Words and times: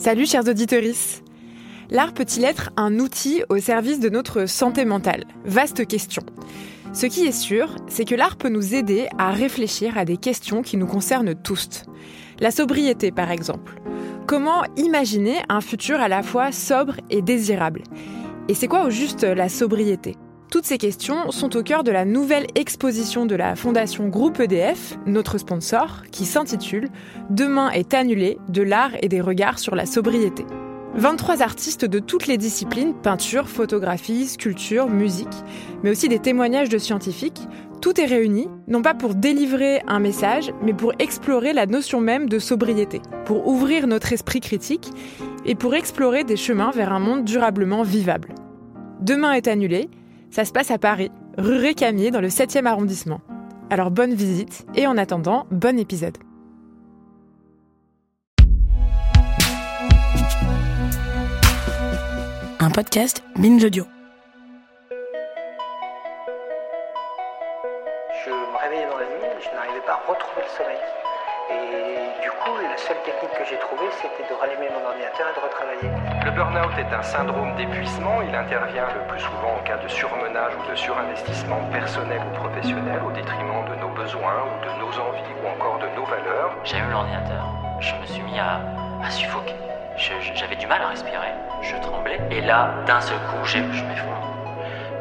Salut 0.00 0.24
chers 0.24 0.48
auditeurs. 0.48 0.82
L'art 1.90 2.14
peut-il 2.14 2.42
être 2.44 2.70
un 2.78 2.98
outil 3.00 3.42
au 3.50 3.58
service 3.58 4.00
de 4.00 4.08
notre 4.08 4.46
santé 4.46 4.86
mentale? 4.86 5.26
Vaste 5.44 5.86
question. 5.86 6.22
Ce 6.94 7.04
qui 7.04 7.26
est 7.26 7.38
sûr, 7.38 7.76
c'est 7.86 8.06
que 8.06 8.14
l'art 8.14 8.36
peut 8.36 8.48
nous 8.48 8.74
aider 8.74 9.08
à 9.18 9.30
réfléchir 9.30 9.98
à 9.98 10.06
des 10.06 10.16
questions 10.16 10.62
qui 10.62 10.78
nous 10.78 10.86
concernent 10.86 11.34
tous. 11.34 11.82
La 12.38 12.50
sobriété 12.50 13.10
par 13.10 13.30
exemple. 13.30 13.78
Comment 14.26 14.62
imaginer 14.78 15.36
un 15.50 15.60
futur 15.60 16.00
à 16.00 16.08
la 16.08 16.22
fois 16.22 16.50
sobre 16.50 16.96
et 17.10 17.20
désirable? 17.20 17.82
Et 18.48 18.54
c'est 18.54 18.68
quoi 18.68 18.86
au 18.86 18.90
juste 18.90 19.24
la 19.24 19.50
sobriété? 19.50 20.16
Toutes 20.50 20.66
ces 20.66 20.78
questions 20.78 21.30
sont 21.30 21.56
au 21.56 21.62
cœur 21.62 21.84
de 21.84 21.92
la 21.92 22.04
nouvelle 22.04 22.46
exposition 22.56 23.24
de 23.24 23.36
la 23.36 23.54
Fondation 23.54 24.08
Groupe 24.08 24.40
EDF, 24.40 24.98
notre 25.06 25.38
sponsor, 25.38 26.02
qui 26.10 26.24
s'intitule 26.24 26.88
Demain 27.30 27.70
est 27.70 27.94
annulé 27.94 28.38
de 28.48 28.62
l'art 28.62 28.90
et 29.00 29.08
des 29.08 29.20
regards 29.20 29.60
sur 29.60 29.76
la 29.76 29.86
sobriété. 29.86 30.44
23 30.96 31.40
artistes 31.40 31.84
de 31.84 32.00
toutes 32.00 32.26
les 32.26 32.36
disciplines, 32.36 32.94
peinture, 32.94 33.48
photographie, 33.48 34.26
sculpture, 34.26 34.88
musique, 34.88 35.28
mais 35.84 35.90
aussi 35.90 36.08
des 36.08 36.18
témoignages 36.18 36.68
de 36.68 36.78
scientifiques, 36.78 37.42
tout 37.80 38.00
est 38.00 38.06
réuni, 38.06 38.48
non 38.66 38.82
pas 38.82 38.94
pour 38.94 39.14
délivrer 39.14 39.82
un 39.86 40.00
message, 40.00 40.52
mais 40.62 40.74
pour 40.74 40.94
explorer 40.98 41.52
la 41.52 41.66
notion 41.66 42.00
même 42.00 42.28
de 42.28 42.40
sobriété, 42.40 43.00
pour 43.24 43.46
ouvrir 43.46 43.86
notre 43.86 44.12
esprit 44.12 44.40
critique 44.40 44.90
et 45.46 45.54
pour 45.54 45.76
explorer 45.76 46.24
des 46.24 46.36
chemins 46.36 46.72
vers 46.72 46.92
un 46.92 46.98
monde 46.98 47.24
durablement 47.24 47.84
vivable. 47.84 48.34
Demain 49.00 49.32
est 49.32 49.48
annulé, 49.48 49.88
ça 50.30 50.44
se 50.44 50.52
passe 50.52 50.70
à 50.70 50.78
Paris, 50.78 51.10
rue 51.36 51.56
Récamier, 51.56 52.10
dans 52.10 52.20
le 52.20 52.28
7e 52.28 52.66
arrondissement. 52.66 53.20
Alors 53.70 53.90
bonne 53.90 54.14
visite 54.14 54.66
et 54.74 54.86
en 54.86 54.96
attendant, 54.96 55.46
bon 55.50 55.78
épisode. 55.78 56.18
Un 62.58 62.70
podcast 62.70 63.22
Binge 63.36 63.64
Audio. 63.64 63.84
Je 68.24 68.30
me 68.30 68.58
réveillais 68.62 68.86
dans 68.86 68.98
la 68.98 69.06
nuit 69.06 69.20
je 69.40 69.56
n'arrivais 69.56 69.80
pas 69.86 69.92
à 69.92 70.10
retrouver 70.10 70.42
le 70.42 70.56
sommeil. 70.56 70.89
Et 71.50 72.22
du 72.22 72.30
coup, 72.30 72.54
la 72.62 72.76
seule 72.76 73.00
technique 73.02 73.32
que 73.36 73.44
j'ai 73.44 73.58
trouvée, 73.58 73.90
c'était 74.00 74.28
de 74.28 74.34
rallumer 74.38 74.70
mon 74.70 74.86
ordinateur 74.86 75.26
et 75.28 75.34
de 75.34 75.42
retravailler. 75.42 75.90
Le 76.24 76.30
burn-out 76.30 76.78
est 76.78 76.94
un 76.94 77.02
syndrome 77.02 77.54
d'épuisement. 77.56 78.22
Il 78.22 78.34
intervient 78.34 78.86
le 78.94 79.02
plus 79.08 79.20
souvent 79.20 79.58
en 79.58 79.62
cas 79.64 79.78
de 79.78 79.88
surmenage 79.88 80.52
ou 80.54 80.70
de 80.70 80.76
surinvestissement 80.76 81.60
personnel 81.72 82.20
ou 82.22 82.36
professionnel 82.36 83.00
au 83.04 83.10
détriment 83.10 83.64
de 83.68 83.74
nos 83.80 83.88
besoins 83.88 84.46
ou 84.46 84.54
de 84.64 84.70
nos 84.78 84.92
envies 85.00 85.34
ou 85.42 85.48
encore 85.48 85.78
de 85.78 85.88
nos 85.96 86.04
valeurs. 86.04 86.54
J'ai 86.64 86.78
eu 86.78 86.90
l'ordinateur. 86.90 87.44
Je 87.80 87.94
me 87.96 88.06
suis 88.06 88.22
mis 88.22 88.38
à, 88.38 88.60
suffoquer. 89.10 89.54
J'avais 89.96 90.56
du 90.56 90.66
mal 90.66 90.82
à 90.82 90.88
respirer. 90.88 91.34
Je 91.62 91.76
tremblais. 91.76 92.20
Et 92.30 92.40
là, 92.42 92.74
d'un 92.86 93.00
seul 93.00 93.18
coup, 93.18 93.44
je 93.44 93.58
m'effondre. 93.58 94.30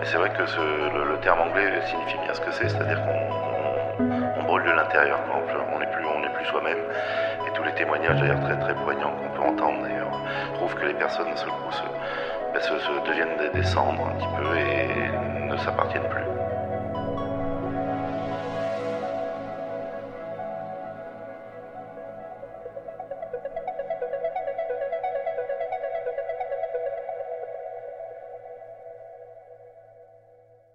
C'est 0.03 0.17
vrai 0.17 0.31
que 0.31 0.41
le, 0.41 1.19
terme 1.19 1.41
anglais 1.41 1.69
signifie 1.85 2.17
bien 2.23 2.33
ce 2.33 2.39
que 2.39 2.51
c'est, 2.51 2.69
c'est-à-dire 2.69 3.01
qu'on 3.03 4.43
brûle 4.43 4.63
de 4.63 4.71
l'intérieur, 4.71 5.19
on 5.75 5.79
n'est 5.79 5.91
plus, 5.91 5.98
soi-même. 6.45 6.79
Et 7.47 7.51
tous 7.53 7.63
les 7.63 7.73
témoignages 7.73 8.19
d'ailleurs 8.19 8.39
très 8.41 8.57
très 8.59 8.73
poignants 8.75 9.11
qu'on 9.11 9.29
peut 9.29 9.47
entendre 9.47 9.81
d'ailleurs 9.83 10.11
prouvent 10.55 10.75
que 10.75 10.85
les 10.85 10.93
personnes 10.93 11.29
d'un 11.29 11.35
seul 11.35 11.49
coup 11.49 11.71
se, 11.71 11.83
ben, 12.53 13.03
deviennent 13.05 13.51
des 13.53 13.63
cendres 13.63 14.07
un 14.07 14.15
petit 14.17 14.27
peu 14.37 14.57
et 14.57 15.49
ne 15.51 15.57
s'appartiennent 15.57 16.09
plus. 16.09 16.23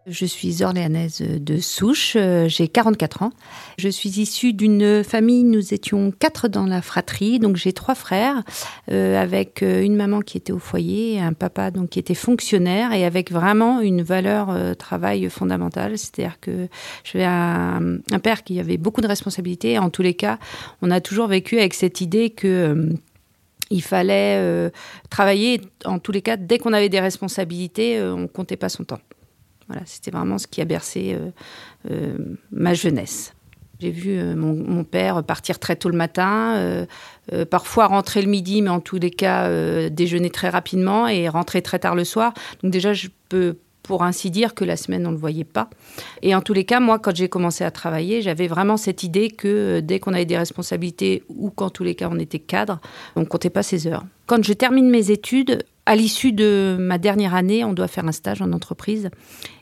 Je 0.07 0.27
suis 0.27 0.63
orléanaise 0.63 1.23
de 1.23 1.57
souche, 1.57 2.13
euh, 2.17 2.47
j'ai 2.47 2.69
44 2.69 3.23
ans. 3.23 3.31
Je 3.79 3.89
suis 3.89 4.21
issue 4.21 4.53
d'une 4.53 5.03
famille, 5.03 5.45
nous 5.45 5.73
étions 5.73 6.11
quatre 6.11 6.47
dans 6.47 6.67
la 6.67 6.83
fratrie, 6.83 7.39
donc 7.39 7.57
j'ai 7.57 7.73
trois 7.73 7.95
frères, 7.95 8.43
euh, 8.93 9.19
avec 9.21 9.63
euh, 9.63 9.81
une 9.81 9.97
maman 9.97 10.21
qui 10.21 10.37
était 10.37 10.53
au 10.53 10.59
foyer, 10.59 11.21
un 11.21 11.33
papa 11.33 11.71
donc 11.71 11.89
qui 11.89 11.99
était 11.99 12.13
fonctionnaire 12.13 12.93
et 12.93 13.07
avec 13.07 13.33
vraiment 13.33 13.81
une 13.81 14.03
valeur 14.03 14.77
travail 14.77 15.31
fondamentale. 15.31 15.97
C'est-à-dire 15.97 16.39
que 16.39 16.69
j'avais 17.03 17.25
un, 17.25 17.97
un, 18.13 18.19
père 18.19 18.45
qui 18.45 18.61
avait 18.61 18.77
beaucoup 18.77 19.01
de 19.01 19.09
responsabilités. 19.09 19.79
En 19.79 19.89
tous 19.89 20.03
les 20.03 20.15
cas, 20.15 20.39
on 20.83 20.91
a 20.91 21.01
toujours 21.01 21.29
vécu 21.29 21.57
avec 21.57 21.73
cette 21.73 22.03
idée 22.03 22.29
que 22.29 22.91
il 23.71 23.83
fallait 23.83 24.71
travailler, 25.09 25.63
en 25.87 25.99
tous 25.99 26.13
les 26.13 26.21
cas, 26.21 26.37
dès 26.37 26.59
qu'on 26.59 26.75
avait 26.75 26.91
des 26.91 27.01
responsabilités, 27.01 28.03
on 28.03 28.29
comptait 28.29 28.59
pas 28.59 28.69
son 28.69 28.85
temps. 28.85 29.01
Voilà, 29.69 29.83
c'était 29.87 30.11
vraiment 30.11 30.39
ce 30.39 30.47
qui 30.47 30.61
a 30.61 30.65
bercé 30.65 31.17
euh, 31.19 31.31
euh, 31.91 32.37
ma 32.51 32.75
jeunesse. 32.75 33.35
J'ai 33.81 33.91
vu 33.91 34.19
euh, 34.19 34.37
mon, 34.37 34.85
père 34.85 35.23
partir 35.25 35.59
très 35.59 35.77
tôt 35.77 35.89
le 35.89 35.97
matin, 35.97 36.87
parfois 37.51 37.87
rentrer 37.87 38.23
le 38.23 38.29
midi, 38.29 38.63
mais 38.63 38.71
en 38.71 38.81
tous 38.81 38.97
les 38.97 39.11
cas 39.11 39.49
déjeuner 39.91 40.31
très 40.31 40.49
rapidement 40.49 41.09
et 41.09 41.29
rentrer 41.29 41.63
très 41.63 41.79
tard 41.79 41.95
le 41.95 42.05
soir. 42.05 42.35
Donc 42.63 42.71
déjà, 42.71 42.93
je 42.93 43.09
peux 43.29 43.57
pour 43.83 44.03
ainsi 44.03 44.31
dire 44.31 44.55
que 44.55 44.65
la 44.65 44.77
semaine 44.77 45.07
on 45.07 45.11
ne 45.11 45.15
le 45.15 45.21
voyait 45.21 45.45
pas. 45.45 45.69
Et 46.23 46.35
en 46.35 46.41
tous 46.41 46.55
les 46.55 46.65
cas, 46.65 46.81
moi, 46.81 46.99
quand 46.99 47.15
j'ai 47.15 47.29
commencé 47.29 47.65
à 47.65 47.71
travailler, 47.71 48.23
j'avais 48.23 48.49
vraiment 48.49 48.77
cette 48.77 49.03
idée 49.03 49.31
que 49.31 49.81
dès 49.81 50.01
qu'on 50.01 50.15
avait 50.15 50.25
des 50.25 50.39
responsabilités 50.39 51.23
ou 51.29 51.51
qu'en 51.51 51.71
tous 51.71 51.85
les 51.85 51.95
cas 51.95 52.09
on 52.11 52.19
était 52.19 52.39
cadre, 52.39 52.81
on 53.15 53.21
ne 53.21 53.27
comptait 53.27 53.51
pas 53.51 53.63
ses 53.63 53.87
heures. 53.87 54.05
Quand 54.27 54.43
je 54.43 54.53
termine 54.55 54.89
mes 54.89 55.11
études, 55.11 55.65
à 55.87 55.97
l'issue 55.97 56.33
de 56.33 56.77
ma 56.79 56.97
dernière 56.97 57.35
année, 57.35 57.63
on 57.63 57.75
doit 57.75 57.89
faire 57.89 58.07
un 58.07 58.13
stage 58.13 58.41
en 58.41 58.53
entreprise. 58.53 59.11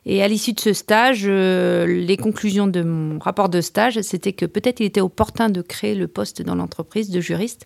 Et 0.06 0.22
à 0.22 0.28
l'issue 0.28 0.52
de 0.52 0.60
ce 0.60 0.72
stage, 0.72 1.24
euh, 1.26 1.86
les 1.86 2.16
conclusions 2.16 2.68
de 2.68 2.82
mon 2.82 3.18
rapport 3.18 3.48
de 3.48 3.60
stage, 3.60 4.00
c'était 4.02 4.32
que 4.32 4.46
peut-être 4.46 4.80
il 4.80 4.86
était 4.86 5.00
opportun 5.00 5.50
de 5.50 5.62
créer 5.62 5.94
le 5.94 6.06
poste 6.06 6.40
dans 6.42 6.54
l'entreprise 6.54 7.10
de 7.10 7.20
juriste. 7.20 7.64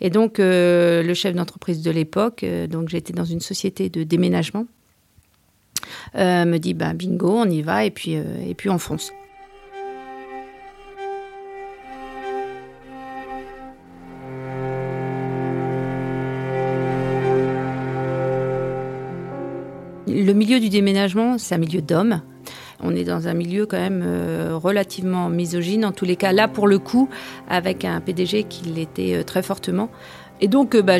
Et 0.00 0.10
donc, 0.10 0.40
euh, 0.40 1.02
le 1.02 1.14
chef 1.14 1.34
d'entreprise 1.34 1.82
de 1.82 1.90
l'époque, 1.90 2.44
euh, 2.44 2.66
donc 2.66 2.90
j'étais 2.90 3.14
dans 3.14 3.24
une 3.24 3.40
société 3.40 3.88
de 3.88 4.02
déménagement, 4.02 4.66
me 6.14 6.58
dit 6.58 6.74
ben, 6.74 6.94
bingo, 6.94 7.30
on 7.30 7.48
y 7.48 7.62
va 7.62 7.84
et 7.84 7.90
puis, 7.90 8.12
et 8.12 8.54
puis 8.56 8.68
on 8.68 8.78
fonce. 8.78 9.12
Le 20.26 20.32
milieu 20.32 20.58
du 20.58 20.70
déménagement, 20.70 21.38
c'est 21.38 21.54
un 21.54 21.58
milieu 21.58 21.80
d'hommes. 21.80 22.20
On 22.82 22.96
est 22.96 23.04
dans 23.04 23.28
un 23.28 23.34
milieu 23.34 23.64
quand 23.64 23.78
même 23.78 24.02
euh, 24.04 24.58
relativement 24.60 25.28
misogyne, 25.28 25.84
en 25.84 25.92
tous 25.92 26.04
les 26.04 26.16
cas 26.16 26.32
là 26.32 26.48
pour 26.48 26.66
le 26.66 26.80
coup, 26.80 27.08
avec 27.48 27.84
un 27.84 28.00
PDG 28.00 28.42
qui 28.42 28.64
l'était 28.64 29.14
euh, 29.14 29.22
très 29.22 29.44
fortement. 29.44 29.88
Et 30.40 30.48
donc, 30.48 30.74
euh, 30.74 30.82
bah, 30.82 30.96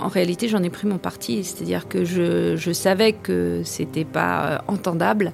en 0.00 0.08
réalité, 0.08 0.48
j'en 0.48 0.64
ai 0.64 0.70
pris 0.70 0.88
mon 0.88 0.98
parti, 0.98 1.44
c'est-à-dire 1.44 1.86
que 1.86 2.04
je, 2.04 2.72
savais 2.72 3.12
que 3.12 3.60
c'était 3.62 4.04
pas 4.04 4.64
entendable, 4.66 5.32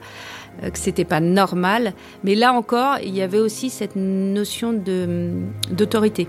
que 0.60 0.78
c'était 0.78 1.06
pas 1.06 1.20
normal, 1.20 1.94
mais 2.25 2.34
là 2.34 2.53
encore, 2.53 2.99
il 3.03 3.16
y 3.16 3.22
avait 3.22 3.41
aussi 3.41 3.70
cette 3.70 3.97
notion 3.97 4.75
d'autorité. 5.70 6.28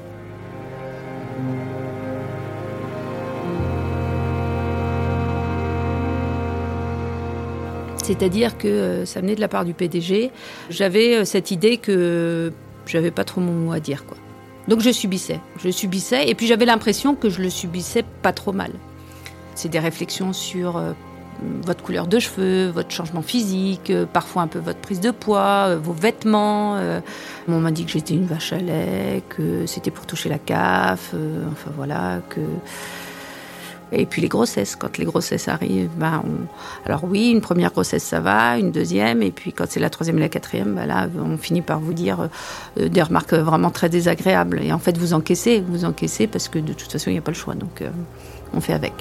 C'est-à-dire 8.03 8.57
que 8.57 8.67
euh, 8.67 9.05
ça 9.05 9.21
venait 9.21 9.35
de 9.35 9.39
la 9.39 9.47
part 9.47 9.63
du 9.63 9.73
PDG. 9.73 10.29
J'avais 10.69 11.15
euh, 11.15 11.25
cette 11.25 11.51
idée 11.51 11.77
que 11.77 12.51
j'avais 12.85 13.11
pas 13.11 13.23
trop 13.23 13.39
mon 13.39 13.53
mot 13.53 13.71
à 13.71 13.79
dire, 13.79 14.05
quoi. 14.05 14.17
Donc 14.67 14.81
je 14.81 14.91
subissais, 14.91 15.39
je 15.57 15.69
subissais, 15.69 16.27
et 16.29 16.35
puis 16.35 16.47
j'avais 16.47 16.65
l'impression 16.65 17.15
que 17.15 17.29
je 17.29 17.41
le 17.41 17.49
subissais 17.49 18.03
pas 18.21 18.33
trop 18.33 18.51
mal. 18.51 18.71
C'est 19.55 19.69
des 19.69 19.79
réflexions 19.79 20.33
sur 20.33 20.77
euh, 20.77 20.91
votre 21.61 21.81
couleur 21.81 22.07
de 22.07 22.19
cheveux, 22.19 22.69
votre 22.69 22.91
changement 22.91 23.21
physique, 23.21 23.91
parfois 24.11 24.41
un 24.41 24.47
peu 24.47 24.59
votre 24.59 24.79
prise 24.79 24.99
de 24.99 25.11
poids, 25.11 25.75
vos 25.75 25.91
vêtements. 25.91 26.77
on 27.49 27.59
m'a 27.59 27.71
dit 27.71 27.83
que 27.83 27.91
j'étais 27.91 28.13
une 28.13 28.25
vache 28.25 28.53
à 28.53 28.57
lait, 28.57 29.21
que 29.27 29.65
c'était 29.65 29.91
pour 29.91 30.05
toucher 30.05 30.29
la 30.29 30.39
CAF, 30.39 31.13
enfin 31.51 31.71
voilà, 31.75 32.21
que 32.29 32.39
et 33.93 34.05
puis 34.05 34.21
les 34.21 34.27
grossesses, 34.27 34.75
quand 34.75 34.97
les 34.97 35.05
grossesses 35.05 35.47
arrivent, 35.47 35.91
ben 35.97 36.23
alors 36.85 37.03
oui, 37.03 37.29
une 37.31 37.41
première 37.41 37.71
grossesse 37.71 38.03
ça 38.03 38.19
va, 38.19 38.57
une 38.57 38.71
deuxième, 38.71 39.21
et 39.21 39.31
puis 39.31 39.53
quand 39.53 39.65
c'est 39.69 39.79
la 39.79 39.89
troisième 39.89 40.17
et 40.17 40.21
la 40.21 40.29
quatrième, 40.29 40.73
ben 40.73 40.85
là 40.85 41.07
on 41.17 41.37
finit 41.37 41.61
par 41.61 41.79
vous 41.79 41.93
dire 41.93 42.29
euh, 42.79 42.89
des 42.89 43.01
remarques 43.01 43.33
vraiment 43.33 43.71
très 43.71 43.89
désagréables. 43.89 44.61
Et 44.63 44.73
en 44.73 44.79
fait 44.79 44.97
vous 44.97 45.13
encaissez, 45.13 45.63
vous 45.67 45.85
encaissez 45.85 46.27
parce 46.27 46.49
que 46.49 46.59
de 46.59 46.73
toute 46.73 46.91
façon 46.91 47.09
il 47.09 47.13
n'y 47.13 47.19
a 47.19 47.21
pas 47.21 47.31
le 47.31 47.37
choix, 47.37 47.55
donc 47.55 47.81
euh, 47.81 47.89
on 48.53 48.61
fait 48.61 48.73
avec. 48.73 48.93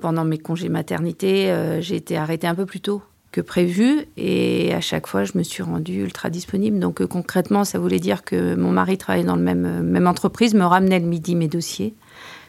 pendant 0.00 0.24
mes 0.24 0.38
congés 0.38 0.70
maternité, 0.70 1.50
euh, 1.50 1.82
j'ai 1.82 1.96
été 1.96 2.16
arrêtée 2.16 2.46
un 2.46 2.54
peu 2.54 2.64
plus 2.64 2.80
tôt 2.80 3.02
que 3.32 3.40
prévu 3.40 4.06
et 4.16 4.72
à 4.74 4.80
chaque 4.80 5.06
fois 5.06 5.24
je 5.24 5.32
me 5.36 5.42
suis 5.42 5.62
rendue 5.62 6.02
ultra 6.02 6.30
disponible. 6.30 6.78
Donc 6.78 7.00
euh, 7.00 7.06
concrètement, 7.06 7.64
ça 7.64 7.78
voulait 7.78 7.98
dire 7.98 8.24
que 8.24 8.54
mon 8.54 8.70
mari 8.70 8.98
travaillait 8.98 9.26
dans 9.26 9.36
le 9.36 9.42
même, 9.42 9.66
euh, 9.66 9.82
même 9.82 10.06
entreprise, 10.06 10.54
me 10.54 10.64
ramenait 10.64 10.98
le 10.98 11.06
midi 11.06 11.34
mes 11.34 11.48
dossiers. 11.48 11.94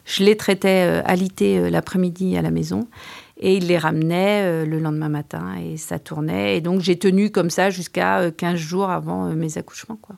Je 0.06 0.24
les 0.24 0.38
traitais 0.38 1.02
à 1.06 1.16
l'été 1.16 1.70
l'après-midi 1.70 2.36
à 2.36 2.42
la 2.42 2.50
maison 2.50 2.88
et 3.38 3.58
il 3.58 3.68
les 3.68 3.78
ramenait 3.78 4.66
le 4.66 4.80
lendemain 4.80 5.10
matin 5.10 5.56
et 5.64 5.78
ça 5.78 6.00
tournait. 6.00 6.58
Et 6.58 6.62
donc 6.62 6.82
j'ai 6.82 6.98
tenu 6.98 7.30
comme 7.30 7.52
ça 7.52 7.70
jusqu'à 7.70 8.32
15 8.32 8.56
jours 8.56 8.90
avant 8.90 9.30
mes 9.36 9.60
accouchements. 9.60 10.00
Quoi 10.02 10.16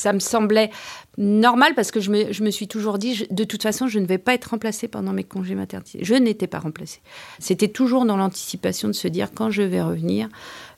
ça 0.00 0.14
me 0.14 0.18
semblait 0.18 0.70
normal 1.18 1.74
parce 1.76 1.90
que 1.90 2.00
je 2.00 2.10
me, 2.10 2.50
suis 2.50 2.68
toujours 2.68 2.96
dit, 2.96 3.26
de 3.30 3.44
toute 3.44 3.62
façon, 3.62 3.86
je 3.86 3.98
ne 3.98 4.06
vais 4.06 4.16
pas 4.16 4.32
être 4.32 4.46
remplacée 4.46 4.88
pendant 4.88 5.12
mes 5.12 5.24
congés 5.24 5.54
maternité. 5.54 5.98
Je 6.02 6.14
n'étais 6.14 6.46
pas 6.46 6.58
remplacée. 6.58 7.00
C'était 7.38 7.68
toujours 7.68 8.06
dans 8.06 8.16
l'anticipation 8.16 8.88
de 8.88 8.94
se 8.94 9.08
dire 9.08 9.28
quand 9.34 9.50
je 9.50 9.62
vais 9.62 9.82
revenir, 9.82 10.28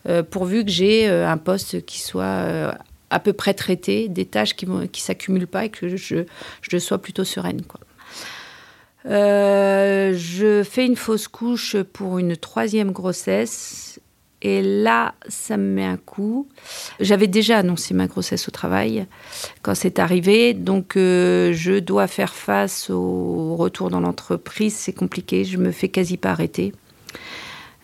euh, 0.08 0.24
pourvu 0.24 0.64
que 0.64 0.70
j'ai 0.70 1.08
euh, 1.08 1.28
un 1.28 1.36
poste 1.36 1.84
qui 1.84 2.00
soit 2.00 2.24
euh, 2.24 2.72
à 3.10 3.20
peu 3.20 3.32
près 3.32 3.54
traité, 3.54 4.08
des 4.08 4.24
tâches 4.24 4.56
qui 4.56 4.66
ne 4.66 4.86
s'accumulent 4.92 5.46
pas 5.46 5.66
et 5.66 5.70
que 5.70 5.96
je, 5.96 6.24
je 6.60 6.78
sois 6.78 6.98
plutôt 6.98 7.24
sereine. 7.24 7.62
Quoi. 7.62 7.80
je 9.04 10.66
fais 10.68 10.84
une 10.84 10.96
fausse 10.96 11.28
couche 11.28 11.76
pour 11.92 12.18
une 12.18 12.36
troisième 12.36 12.90
grossesse 12.90 14.00
et 14.42 14.60
là, 14.60 15.14
ça 15.28 15.56
me 15.56 15.62
met 15.62 15.84
un 15.84 15.96
coup. 15.96 16.48
J'avais 16.98 17.28
déjà 17.28 17.58
annoncé 17.58 17.94
ma 17.94 18.08
grossesse 18.08 18.48
au 18.48 18.50
travail 18.50 19.06
quand 19.62 19.76
c'est 19.76 20.00
arrivé. 20.00 20.52
Donc, 20.52 20.96
euh, 20.96 21.52
je 21.52 21.78
dois 21.78 22.08
faire 22.08 22.34
face 22.34 22.90
au 22.90 23.54
retour 23.54 23.88
dans 23.88 24.00
l'entreprise. 24.00 24.74
C'est 24.74 24.92
compliqué. 24.92 25.44
Je 25.44 25.58
me 25.58 25.70
fais 25.70 25.88
quasi 25.88 26.16
pas 26.16 26.32
arrêter. 26.32 26.72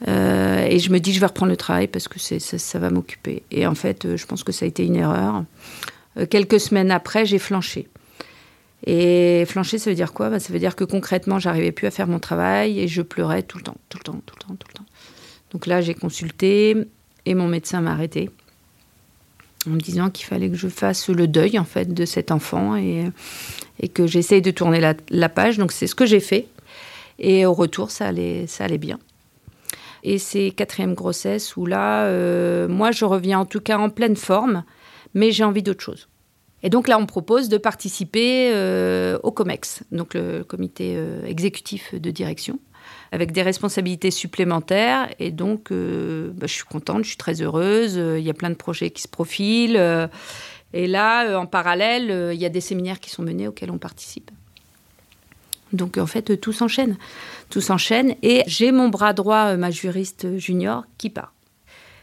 Euh, 0.09 0.67
et 0.67 0.81
je 0.81 0.91
me 0.91 0.99
dis, 0.99 1.13
je 1.13 1.21
vais 1.21 1.27
reprendre 1.27 1.51
le 1.51 1.57
travail 1.57 1.87
parce 1.87 2.09
que 2.09 2.19
ça, 2.19 2.79
va 2.81 2.91
m'occuper. 2.91 3.45
Et 3.53 3.65
en 3.65 3.77
fait, 3.77 4.05
euh, 4.05 4.17
je 4.17 4.27
pense 4.27 4.43
que 4.43 4.51
ça 4.51 4.65
a 4.65 4.69
été 4.69 4.85
une 4.85 4.97
erreur. 4.97 5.45
quelques 6.29 6.59
semaines 6.59 6.91
après, 6.91 7.25
j'ai 7.25 7.39
flanché. 7.39 7.87
Et 8.85 9.45
flancher, 9.47 9.79
ça 9.79 9.91
veut 9.91 9.97
dire 9.97 10.13
quoi? 10.13 10.29
Bah, 10.29 10.41
Ça 10.41 10.53
veut 10.53 10.59
dire 10.59 10.75
que 10.75 10.85
concrètement, 10.85 11.39
j'arrivais 11.39 11.73
plus 11.73 11.87
à 11.87 11.93
faire 11.93 12.09
mon 12.09 12.19
travail 12.19 12.81
et 12.81 12.89
je 12.89 13.03
pleurais 13.03 13.43
tout 13.43 13.59
le 13.59 13.65
temps, 13.65 13.77
tout 13.89 13.99
le 13.99 14.05
temps, 14.05 14.21
tout 14.27 14.35
le 14.37 14.47
temps, 14.47 14.57
tout 14.57 14.69
le 14.69 14.75
temps. 14.75 14.88
Donc 15.53 15.67
là, 15.67 15.81
j'ai 15.81 15.95
consulté 15.95 16.77
et 17.27 17.35
mon 17.35 17.49
médecin 17.49 17.81
m'a 17.81 17.93
arrêté 17.93 18.31
en 19.67 19.71
me 19.71 19.81
disant 19.81 20.11
qu'il 20.11 20.27
fallait 20.27 20.49
que 20.49 20.57
je 20.57 20.69
fasse 20.69 21.09
le 21.09 21.27
deuil 21.27 21.59
en 21.59 21.65
fait 21.65 21.93
de 21.93 22.05
cet 22.05 22.31
enfant 22.31 22.77
et, 22.77 23.11
que 23.95 24.07
j'essaye 24.07 24.43
de 24.43 24.51
tourner 24.51 24.81
la, 25.11 25.29
page. 25.29 25.59
Donc 25.59 25.73
c'est 25.73 25.87
ce 25.87 25.95
que 25.95 26.07
j'ai 26.07 26.21
fait. 26.21 26.47
Et 27.19 27.47
au 27.47 27.53
retour, 27.53 27.91
ça 27.91 28.07
allait, 28.07 28.47
ça 28.47 28.65
allait 28.65 28.79
bien. 28.79 28.99
Et 30.05 30.19
c'est 30.19 30.53
quatrième 30.53 30.95
grossesse 30.95 31.57
où 31.57 31.67
là, 31.67 32.05
euh, 32.05 32.69
moi, 32.69 32.93
je 32.93 33.05
reviens 33.05 33.41
en 33.41 33.45
tout 33.45 33.61
cas 33.61 33.79
en 33.79 33.91
pleine 33.91 34.17
forme, 34.17 34.63
mais 35.15 35.33
j'ai 35.33 35.45
envie 35.45 35.63
d'autre 35.63 35.83
chose. 35.83 36.09
Et 36.63 36.71
donc 36.71 36.89
là, 36.89 36.99
on 36.99 37.03
me 37.03 37.07
propose 37.07 37.49
de 37.49 37.59
participer 37.59 38.51
euh, 38.53 39.19
au 39.23 39.31
COMEX, 39.31 39.83
donc 39.93 40.15
le 40.15 40.43
comité 40.45 40.95
euh, 40.97 41.25
exécutif 41.25 41.95
de 41.95 42.11
direction 42.11 42.59
avec 43.13 43.33
des 43.33 43.43
responsabilités 43.43 44.11
supplémentaires. 44.11 45.09
Et 45.19 45.31
donc, 45.31 45.71
euh, 45.71 46.31
bah, 46.35 46.47
je 46.47 46.53
suis 46.53 46.65
contente, 46.65 47.05
je 47.05 47.09
suis 47.09 47.17
très 47.17 47.41
heureuse. 47.43 47.97
Il 47.97 48.25
y 48.25 48.31
a 48.31 48.35
plein 48.35 48.51
de 48.51 48.55
projets 48.55 48.91
qui 48.91 49.03
se 49.03 49.09
profilent. 49.09 49.77
Euh, 49.77 50.07
et 50.73 50.87
là, 50.87 51.27
euh, 51.27 51.37
en 51.37 51.47
parallèle, 51.47 52.33
il 52.35 52.41
y 52.41 52.45
a 52.45 52.51
des 52.51 52.61
séminaires 52.61 53.01
qui 53.01 53.11
sont 53.11 53.23
menés 53.23 53.49
auxquels 53.49 53.71
on 53.71 53.79
participe. 53.79 54.31
Donc 55.73 55.99
en 55.99 56.07
fait, 56.07 56.41
tout 56.41 56.53
s'enchaîne. 56.53 56.97
Tout 57.51 57.61
s'enchaîne. 57.61 58.15
Et 58.23 58.43
j'ai 58.47 58.73
mon 58.73 58.89
bras 58.89 59.13
droit, 59.13 59.57
ma 59.57 59.71
juriste 59.71 60.39
junior, 60.39 60.85
qui 60.97 61.11
part. 61.11 61.33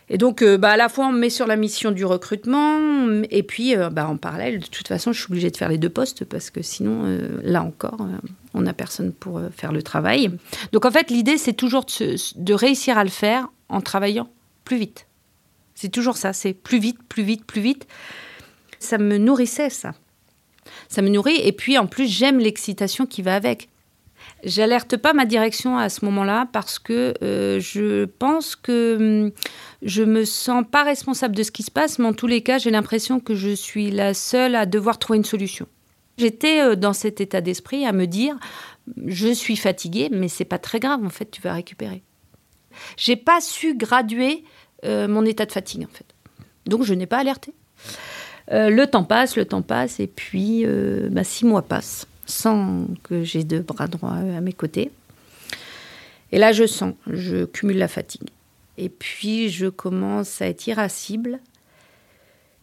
Et 0.10 0.18
donc, 0.18 0.42
euh, 0.42 0.58
bah, 0.58 0.72
à 0.72 0.78
la 0.78 0.88
fois, 0.88 1.08
on 1.08 1.12
me 1.12 1.20
met 1.20 1.30
sur 1.32 1.48
la 1.48 1.56
mission 1.56 1.92
du 1.92 2.06
recrutement, 2.06 2.80
et 3.32 3.42
puis, 3.42 3.76
euh, 3.76 3.90
bah, 3.90 4.08
en 4.08 4.18
parallèle, 4.18 4.60
de 4.60 4.68
toute 4.68 4.88
façon, 4.88 5.12
je 5.12 5.20
suis 5.20 5.32
obligée 5.32 5.50
de 5.50 5.58
faire 5.58 5.70
les 5.70 5.80
deux 5.80 5.90
postes, 5.90 6.26
parce 6.26 6.52
que 6.52 6.62
sinon, 6.62 7.06
euh, 7.06 7.40
là 7.42 7.64
encore, 7.64 7.98
on 8.54 8.62
n'a 8.62 8.74
personne 8.74 9.12
pour 9.12 9.42
faire 9.56 9.72
le 9.72 9.82
travail. 9.82 10.30
Donc, 10.72 10.86
en 10.86 10.92
fait, 10.92 11.10
l'idée, 11.10 11.38
c'est 11.38 11.54
toujours 11.54 11.86
de, 11.86 12.54
réussir 12.54 12.98
à 13.00 13.04
le 13.04 13.10
faire 13.10 13.48
en 13.70 13.82
travaillant 13.82 14.30
plus 14.64 14.78
vite. 14.78 15.08
C'est 15.74 15.90
toujours 15.90 16.18
ça, 16.18 16.34
c'est 16.34 16.54
plus 16.54 16.80
vite, 16.80 17.00
plus 17.10 17.24
vite, 17.24 17.44
plus 17.44 17.62
vite. 17.62 17.88
Ça 18.80 19.00
me 19.00 19.18
nourrissait, 19.18 19.72
ça. 19.72 19.94
Ça 20.88 21.02
me 21.02 21.10
nourrit, 21.10 21.40
et 21.44 21.52
puis, 21.52 21.80
en 21.80 21.88
plus, 21.88 22.08
j'aime 22.08 22.38
l'excitation 22.38 23.08
qui 23.08 23.24
va 23.24 23.36
avec. 23.36 23.70
J'alerte 24.44 24.98
pas 24.98 25.14
ma 25.14 25.26
direction 25.26 25.78
à 25.78 25.90
ce 25.90 26.06
moment-là 26.06 26.48
parce 26.52 26.78
que 26.78 27.14
je 27.22 28.06
pense 28.06 28.56
que 28.56 28.98
hum, 29.26 29.32
je 29.82 30.04
me 30.04 30.26
sens 30.26 30.64
pas 30.70 30.84
responsable 30.84 31.36
de 31.36 31.44
ce 31.44 31.52
qui 31.52 31.64
se 31.64 31.72
passe, 31.72 32.00
mais 32.00 32.08
en 32.08 32.14
tous 32.14 32.28
les 32.28 32.42
cas, 32.42 32.58
j'ai 32.58 32.72
l'impression 32.72 33.20
que 33.20 33.36
je 33.36 33.50
suis 33.52 33.92
la 33.92 34.14
seule 34.14 34.56
à 34.56 34.66
devoir 34.66 35.00
trouver 35.00 35.18
une 35.18 35.26
solution. 35.26 35.68
J'étais 36.18 36.62
euh, 36.62 36.76
dans 36.76 36.94
cet 36.94 37.22
état 37.22 37.42
d'esprit 37.42 37.86
à 37.86 37.92
me 37.92 38.06
dire 38.06 38.38
je 39.06 39.34
suis 39.34 39.56
fatiguée, 39.56 40.10
mais 40.12 40.28
c'est 40.28 40.46
pas 40.46 40.60
très 40.60 40.80
grave 40.80 41.04
en 41.04 41.10
fait, 41.10 41.30
tu 41.32 41.42
vas 41.42 41.54
récupérer. 41.54 42.04
J'ai 42.98 43.16
pas 43.16 43.42
su 43.42 43.76
graduer 43.76 44.44
euh, 44.86 45.08
mon 45.08 45.26
état 45.26 45.46
de 45.46 45.52
fatigue 45.52 45.84
en 45.84 45.94
fait, 45.94 46.06
donc 46.66 46.84
je 46.84 46.94
n'ai 46.94 47.08
pas 47.08 47.18
alerté. 47.18 47.54
le 48.52 48.86
temps 48.86 49.04
passe, 49.04 49.36
le 49.36 49.46
temps 49.46 49.64
passe, 49.64 50.00
et 50.00 50.08
puis 50.08 50.66
bah, 51.10 51.24
six 51.24 51.46
mois 51.46 51.64
passent 51.64 52.08
sans 52.26 52.88
que 53.04 53.24
j'ai 53.24 53.44
deux 53.44 53.60
bras 53.60 53.88
droits 53.88 54.14
à 54.14 54.42
mes 54.42 54.54
côtés. 54.54 54.92
Et 56.32 56.38
là, 56.38 56.52
je 56.52 56.66
sens, 56.66 56.94
je 57.08 57.46
cumule 57.46 57.78
la 57.78 57.88
fatigue. 57.88 58.30
Et 58.78 58.90
puis, 58.90 59.50
je 59.50 59.68
commence 59.68 60.42
à 60.42 60.48
être 60.48 60.68
irascible. 60.68 61.40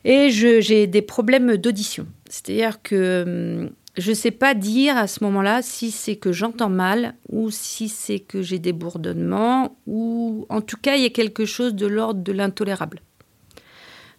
Et 0.04 0.30
j'ai 0.30 0.86
des 0.86 1.02
problèmes 1.02 1.56
d'audition. 1.56 2.06
C'est-à-dire 2.28 2.82
que 2.82 3.62
hum, 3.62 3.70
je 3.96 4.10
ne 4.10 4.14
sais 4.14 4.30
pas 4.30 4.54
dire 4.54 4.96
à 4.96 5.06
ce 5.06 5.22
moment-là 5.22 5.62
si 5.62 5.90
c'est 5.90 6.16
que 6.16 6.32
j'entends 6.32 6.70
mal 6.70 7.14
ou 7.28 7.50
si 7.50 7.88
c'est 7.88 8.18
que 8.18 8.42
j'ai 8.42 8.58
des 8.58 8.72
bourdonnements 8.72 9.76
ou 9.86 10.46
en 10.48 10.60
tout 10.62 10.78
cas 10.80 10.96
il 10.96 11.02
y 11.02 11.06
a 11.06 11.10
quelque 11.10 11.44
chose 11.44 11.74
de 11.74 11.86
l'ordre 11.86 12.22
de 12.22 12.32
l'intolérable. 12.32 13.00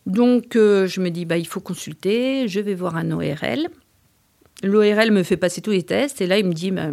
Donc 0.06 0.56
euh, 0.56 0.86
je 0.88 1.02
me 1.02 1.10
dis 1.10 1.26
bah 1.26 1.38
il 1.38 1.48
faut 1.48 1.60
consulter, 1.60 2.48
je 2.48 2.60
vais 2.60 2.76
voir 2.76 2.96
un 2.96 3.12
ORL 3.12 3.68
L'ORL 4.64 5.12
me 5.12 5.24
fait 5.24 5.38
passer 5.38 5.62
tous 5.62 5.72
les 5.72 5.84
tests 5.84 6.22
et 6.22 6.28
là, 6.28 6.40
il 6.40 6.46
me 6.46 6.54
dit 6.54 6.72
bah, 6.72 6.90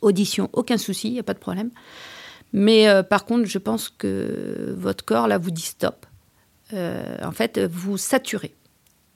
audition, 0.00 0.50
aucun 0.52 0.76
souci, 0.76 1.08
il 1.08 1.12
n'y 1.12 1.20
a 1.20 1.24
pas 1.24 1.34
de 1.34 1.38
problème. 1.38 1.70
Mais 2.56 2.88
euh, 2.88 3.02
par 3.02 3.24
contre, 3.24 3.46
je 3.46 3.58
pense 3.58 3.88
que 3.88 4.72
votre 4.78 5.04
corps, 5.04 5.26
là, 5.26 5.38
vous 5.38 5.50
dit 5.50 5.60
stop. 5.60 6.06
Euh, 6.72 7.16
en 7.24 7.32
fait, 7.32 7.58
vous 7.58 7.98
saturez. 7.98 8.54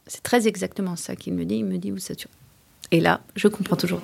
C'est 0.09 0.25
très 0.25 0.49
exactement 0.49 0.97
ça 0.97 1.15
qu'il 1.15 1.35
me 1.35 1.45
dit. 1.45 1.59
Il 1.59 1.65
me 1.65 1.79
dit 1.79 1.93
vous 1.93 1.99
saturez. 1.99 2.35
Et 2.91 3.01
là, 3.01 3.21
je 3.37 3.47
comprends 3.47 3.77
toujours. 3.77 4.03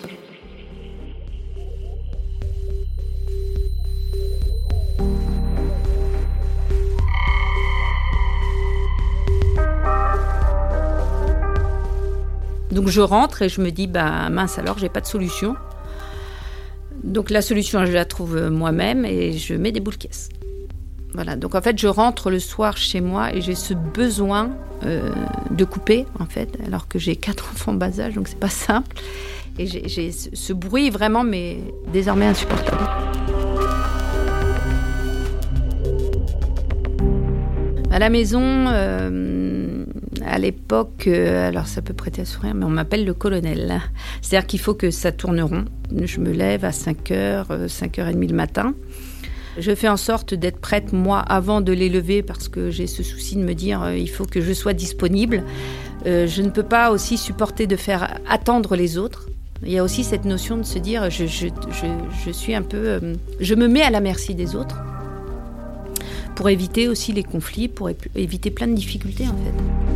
Donc 12.70 12.86
je 12.88 13.00
rentre 13.00 13.42
et 13.42 13.48
je 13.48 13.60
me 13.60 13.70
dis, 13.70 13.88
bah 13.88 14.28
mince 14.30 14.58
alors, 14.58 14.78
j'ai 14.78 14.88
pas 14.88 15.00
de 15.00 15.06
solution. 15.06 15.56
Donc 17.04 17.30
la 17.30 17.42
solution, 17.42 17.84
je 17.84 17.92
la 17.92 18.06
trouve 18.06 18.48
moi-même 18.50 19.04
et 19.04 19.34
je 19.34 19.54
mets 19.54 19.72
des 19.72 19.80
boules 19.80 19.98
caisses. 19.98 20.30
Voilà, 21.12 21.36
donc 21.36 21.54
en 21.54 21.62
fait, 21.62 21.78
je 21.78 21.86
rentre 21.86 22.30
le 22.30 22.40
soir 22.40 22.76
chez 22.76 23.00
moi 23.00 23.32
et 23.32 23.40
j'ai 23.40 23.54
ce 23.54 23.72
besoin 23.72 24.50
euh, 24.84 25.12
de 25.50 25.64
couper, 25.64 26.06
en 26.18 26.24
fait, 26.24 26.58
alors 26.66 26.88
que 26.88 26.98
j'ai 26.98 27.14
quatre 27.14 27.50
enfants 27.52 27.74
bas 27.74 28.00
âge, 28.00 28.14
donc 28.14 28.26
c'est 28.26 28.40
pas 28.40 28.48
simple. 28.48 28.96
Et 29.58 29.66
j'ai 29.66 30.10
ce 30.10 30.52
bruit 30.52 30.90
vraiment, 30.90 31.22
mais 31.22 31.58
désormais 31.92 32.26
insupportable. 32.26 32.82
À 37.92 38.00
la 38.00 38.10
maison, 38.10 38.42
euh, 38.42 39.63
à 40.26 40.38
l'époque, 40.38 41.06
euh, 41.06 41.48
alors 41.48 41.66
ça 41.66 41.82
peut 41.82 41.92
prêter 41.92 42.22
à 42.22 42.24
sourire, 42.24 42.54
mais 42.54 42.64
on 42.64 42.70
m'appelle 42.70 43.04
le 43.04 43.14
colonel. 43.14 43.80
C'est-à-dire 44.22 44.46
qu'il 44.46 44.60
faut 44.60 44.74
que 44.74 44.90
ça 44.90 45.12
tourne 45.12 45.40
rond. 45.40 45.64
Je 45.90 46.20
me 46.20 46.32
lève 46.32 46.64
à 46.64 46.70
5h, 46.70 47.66
5h30 47.66 48.28
le 48.28 48.34
matin. 48.34 48.74
Je 49.58 49.74
fais 49.74 49.88
en 49.88 49.96
sorte 49.96 50.34
d'être 50.34 50.58
prête, 50.58 50.92
moi, 50.92 51.20
avant 51.20 51.60
de 51.60 51.72
les 51.72 51.88
lever, 51.88 52.22
parce 52.22 52.48
que 52.48 52.70
j'ai 52.70 52.86
ce 52.86 53.02
souci 53.02 53.36
de 53.36 53.42
me 53.42 53.54
dire, 53.54 53.82
euh, 53.82 53.96
il 53.96 54.10
faut 54.10 54.24
que 54.24 54.40
je 54.40 54.52
sois 54.52 54.72
disponible. 54.72 55.44
Euh, 56.06 56.26
je 56.26 56.42
ne 56.42 56.50
peux 56.50 56.64
pas 56.64 56.90
aussi 56.90 57.16
supporter 57.16 57.66
de 57.66 57.76
faire 57.76 58.18
attendre 58.28 58.74
les 58.76 58.98
autres. 58.98 59.28
Il 59.62 59.72
y 59.72 59.78
a 59.78 59.84
aussi 59.84 60.04
cette 60.04 60.24
notion 60.24 60.56
de 60.56 60.64
se 60.64 60.78
dire, 60.78 61.08
je 61.10 62.30
suis 62.32 62.54
un 62.54 62.62
peu... 62.62 63.00
je 63.40 63.54
me 63.54 63.68
mets 63.68 63.82
à 63.82 63.90
la 63.90 64.00
merci 64.00 64.34
des 64.34 64.56
autres 64.56 64.76
pour 66.34 66.48
éviter 66.48 66.88
aussi 66.88 67.12
les 67.12 67.22
conflits, 67.22 67.68
pour 67.68 67.90
éviter 68.14 68.50
plein 68.50 68.66
de 68.66 68.74
difficultés 68.74 69.26
en 69.28 69.36
fait. 69.36 69.94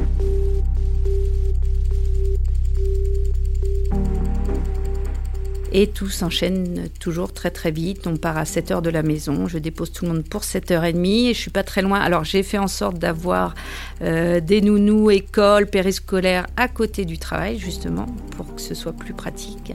Et 5.70 5.86
tout 5.86 6.08
s'enchaîne 6.08 6.88
toujours 6.98 7.32
très 7.32 7.50
très 7.50 7.70
vite. 7.70 8.06
On 8.06 8.16
part 8.16 8.38
à 8.38 8.46
7 8.46 8.70
heures 8.70 8.82
de 8.82 8.88
la 8.88 9.02
maison. 9.02 9.46
Je 9.48 9.58
dépose 9.58 9.92
tout 9.92 10.06
le 10.06 10.12
monde 10.12 10.24
pour 10.24 10.40
7h30 10.40 11.28
et 11.28 11.34
je 11.34 11.38
suis 11.38 11.50
pas 11.50 11.62
très 11.62 11.82
loin. 11.82 12.00
Alors 12.00 12.24
j'ai 12.24 12.42
fait 12.42 12.58
en 12.58 12.68
sorte 12.68 12.98
d'avoir 12.98 13.54
euh, 14.00 14.40
des 14.40 14.62
nounous, 14.62 15.10
école, 15.10 15.66
périscolaire 15.66 16.46
à 16.56 16.68
côté 16.68 17.04
du 17.04 17.18
travail 17.18 17.58
justement 17.58 18.06
pour 18.36 18.54
que 18.54 18.62
ce 18.62 18.74
soit 18.74 18.94
plus 18.94 19.12
pratique. 19.12 19.74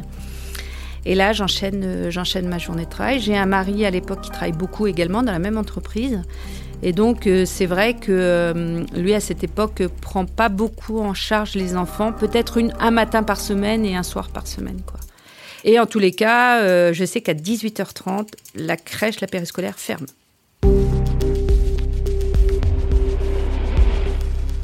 Et 1.05 1.15
là, 1.15 1.33
j'enchaîne, 1.33 1.83
euh, 1.83 2.11
j'enchaîne 2.11 2.47
ma 2.47 2.57
journée 2.57 2.85
de 2.85 2.89
travail. 2.89 3.19
J'ai 3.19 3.37
un 3.37 3.45
mari 3.45 3.85
à 3.85 3.89
l'époque 3.89 4.21
qui 4.21 4.29
travaille 4.29 4.53
beaucoup 4.53 4.87
également 4.87 5.23
dans 5.23 5.31
la 5.31 5.39
même 5.39 5.57
entreprise. 5.57 6.21
Et 6.81 6.91
donc, 6.91 7.27
euh, 7.27 7.45
c'est 7.45 7.65
vrai 7.65 7.93
que 7.93 8.83
lui, 8.95 9.13
à 9.13 9.19
cette 9.19 9.43
époque, 9.43 9.83
prend 10.01 10.25
pas 10.25 10.49
beaucoup 10.49 10.99
en 10.99 11.13
charge 11.13 11.55
les 11.55 11.75
enfants. 11.75 12.11
Peut-être 12.11 12.57
une, 12.57 12.73
un 12.79 12.91
matin 12.91 13.23
par 13.23 13.39
semaine 13.39 13.85
et 13.85 13.95
un 13.95 14.03
soir 14.03 14.29
par 14.29 14.47
semaine, 14.47 14.81
quoi. 14.85 14.99
Et 15.63 15.79
en 15.79 15.85
tous 15.85 15.99
les 15.99 16.11
cas, 16.11 16.61
euh, 16.61 16.93
je 16.93 17.05
sais 17.05 17.21
qu'à 17.21 17.33
18h30, 17.33 18.27
la 18.55 18.75
crèche, 18.77 19.21
la 19.21 19.27
périscolaire 19.27 19.79
ferme. 19.79 20.05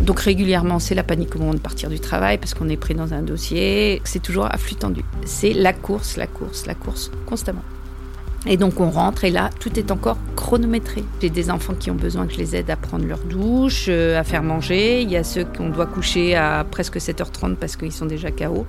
Donc 0.09 0.21
régulièrement, 0.21 0.79
c'est 0.79 0.95
la 0.95 1.03
panique 1.03 1.35
au 1.35 1.37
moment 1.37 1.53
de 1.53 1.59
partir 1.59 1.87
du 1.87 1.99
travail 1.99 2.39
parce 2.39 2.55
qu'on 2.55 2.67
est 2.67 2.77
pris 2.77 2.95
dans 2.95 3.13
un 3.13 3.21
dossier. 3.21 4.01
C'est 4.05 4.23
toujours 4.23 4.45
à 4.45 4.57
flux 4.57 4.73
tendu. 4.73 5.03
C'est 5.23 5.53
la 5.53 5.71
course, 5.71 6.17
la 6.17 6.25
course, 6.25 6.65
la 6.65 6.73
course 6.73 7.11
constamment. 7.27 7.61
Et 8.47 8.57
donc 8.57 8.79
on 8.79 8.89
rentre 8.89 9.23
et 9.23 9.29
là, 9.29 9.51
tout 9.59 9.77
est 9.77 9.91
encore 9.91 10.17
chronométré. 10.35 11.03
J'ai 11.21 11.29
des 11.29 11.51
enfants 11.51 11.75
qui 11.75 11.91
ont 11.91 11.95
besoin 11.95 12.25
que 12.25 12.33
je 12.33 12.39
les 12.39 12.55
aide 12.55 12.71
à 12.71 12.75
prendre 12.75 13.05
leur 13.05 13.19
douche, 13.19 13.85
euh, 13.87 14.19
à 14.19 14.23
faire 14.23 14.41
manger. 14.41 15.03
Il 15.03 15.11
y 15.11 15.15
a 15.15 15.23
ceux 15.23 15.45
qu'on 15.45 15.69
doit 15.69 15.85
coucher 15.85 16.35
à 16.35 16.65
presque 16.71 16.97
7h30 16.97 17.57
parce 17.57 17.75
qu'ils 17.75 17.91
sont 17.91 18.07
déjà 18.07 18.31
KO. 18.31 18.65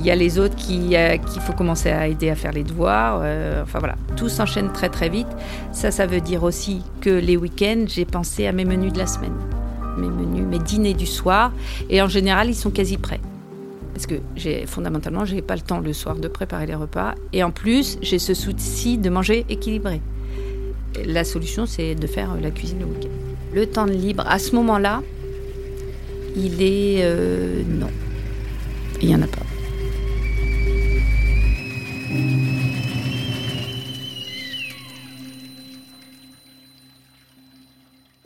Il 0.00 0.04
y 0.04 0.10
a 0.10 0.14
les 0.14 0.38
autres 0.38 0.56
euh, 0.70 1.16
qu'il 1.16 1.40
faut 1.40 1.54
commencer 1.54 1.88
à 1.88 2.06
aider 2.06 2.28
à 2.28 2.34
faire 2.34 2.52
les 2.52 2.64
devoirs. 2.64 3.20
Euh, 3.22 3.62
enfin 3.62 3.78
voilà, 3.78 3.94
tout 4.14 4.28
s'enchaîne 4.28 4.70
très 4.72 4.90
très 4.90 5.08
vite. 5.08 5.28
Ça, 5.72 5.90
ça 5.90 6.04
veut 6.04 6.20
dire 6.20 6.42
aussi 6.42 6.82
que 7.00 7.08
les 7.08 7.38
week-ends, 7.38 7.86
j'ai 7.86 8.04
pensé 8.04 8.46
à 8.46 8.52
mes 8.52 8.66
menus 8.66 8.92
de 8.92 8.98
la 8.98 9.06
semaine. 9.06 9.32
Mes 9.96 10.08
menus, 10.08 10.44
mes 10.44 10.58
dîners 10.58 10.94
du 10.94 11.06
soir. 11.06 11.52
Et 11.90 12.02
en 12.02 12.08
général, 12.08 12.48
ils 12.48 12.54
sont 12.54 12.70
quasi 12.70 12.96
prêts 12.96 13.20
parce 13.96 14.06
que 14.06 14.16
fondamentalement, 14.66 15.24
j'ai 15.24 15.40
pas 15.40 15.54
le 15.54 15.62
temps 15.62 15.80
le 15.80 15.94
soir 15.94 16.16
de 16.16 16.28
préparer 16.28 16.66
les 16.66 16.74
repas, 16.74 17.14
et 17.32 17.42
en 17.42 17.50
plus, 17.50 17.96
j'ai 18.02 18.18
ce 18.18 18.34
souci 18.34 18.98
de 18.98 19.08
manger 19.08 19.46
équilibré. 19.48 20.02
La 21.06 21.24
solution, 21.24 21.64
c'est 21.64 21.94
de 21.94 22.06
faire 22.06 22.36
la 22.38 22.50
cuisine 22.50 22.80
le 22.80 22.84
week-end. 22.84 23.08
Le 23.54 23.64
temps 23.64 23.86
libre, 23.86 24.22
à 24.28 24.38
ce 24.38 24.54
moment-là, 24.54 25.02
il 26.36 26.60
est 26.60 26.98
euh, 27.04 27.62
non, 27.66 27.88
il 29.00 29.08
y 29.08 29.14
en 29.14 29.22
a 29.22 29.26
pas. 29.26 29.55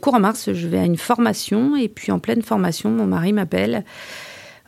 Cours 0.01 0.15
en 0.15 0.21
mars, 0.21 0.53
je 0.53 0.69
vais 0.69 0.79
à 0.79 0.85
une 0.85 0.97
formation 0.97 1.77
et 1.77 1.89
puis 1.89 2.13
en 2.13 2.19
pleine 2.19 2.43
formation, 2.43 2.91
mon 2.91 3.07
mari 3.07 3.33
m'appelle 3.33 3.85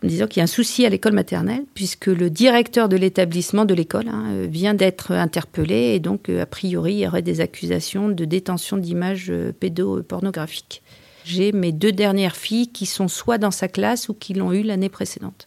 en 0.03 0.09
disant 0.09 0.27
qu'il 0.27 0.39
y 0.39 0.41
a 0.41 0.45
un 0.45 0.49
souci 0.49 0.85
à 0.85 0.89
l'école 0.89 1.13
maternelle, 1.13 1.65
puisque 1.75 2.07
le 2.07 2.29
directeur 2.29 2.89
de 2.89 2.97
l'établissement 2.97 3.65
de 3.65 3.75
l'école 3.75 4.09
hein, 4.09 4.47
vient 4.49 4.75
d'être 4.75 5.13
interpellé 5.13 5.95
et 5.95 6.01
donc, 6.01 6.29
euh, 6.29 6.43
a 6.43 6.47
priori, 6.47 6.95
il 6.95 6.99
y 7.01 7.07
aurait 7.07 7.23
des 7.23 7.41
accusations 7.41 8.09
de 8.09 8.25
détention 8.25 8.77
d'images 8.77 9.31
euh, 9.31 9.53
pédopornographiques. 9.53 10.83
J'ai 11.25 11.53
mes 11.53 11.71
deux 11.71 11.93
dernières 11.93 12.35
filles 12.35 12.69
qui 12.69 12.87
sont 12.87 13.07
soit 13.07 13.39
dans 13.39 13.53
sa 13.53 13.69
classe 13.69 14.09
ou 14.09 14.15
qui 14.15 14.35
l'ont 14.35 14.53
eu 14.53 14.63
l'année 14.63 14.89
précédente. 14.89 15.47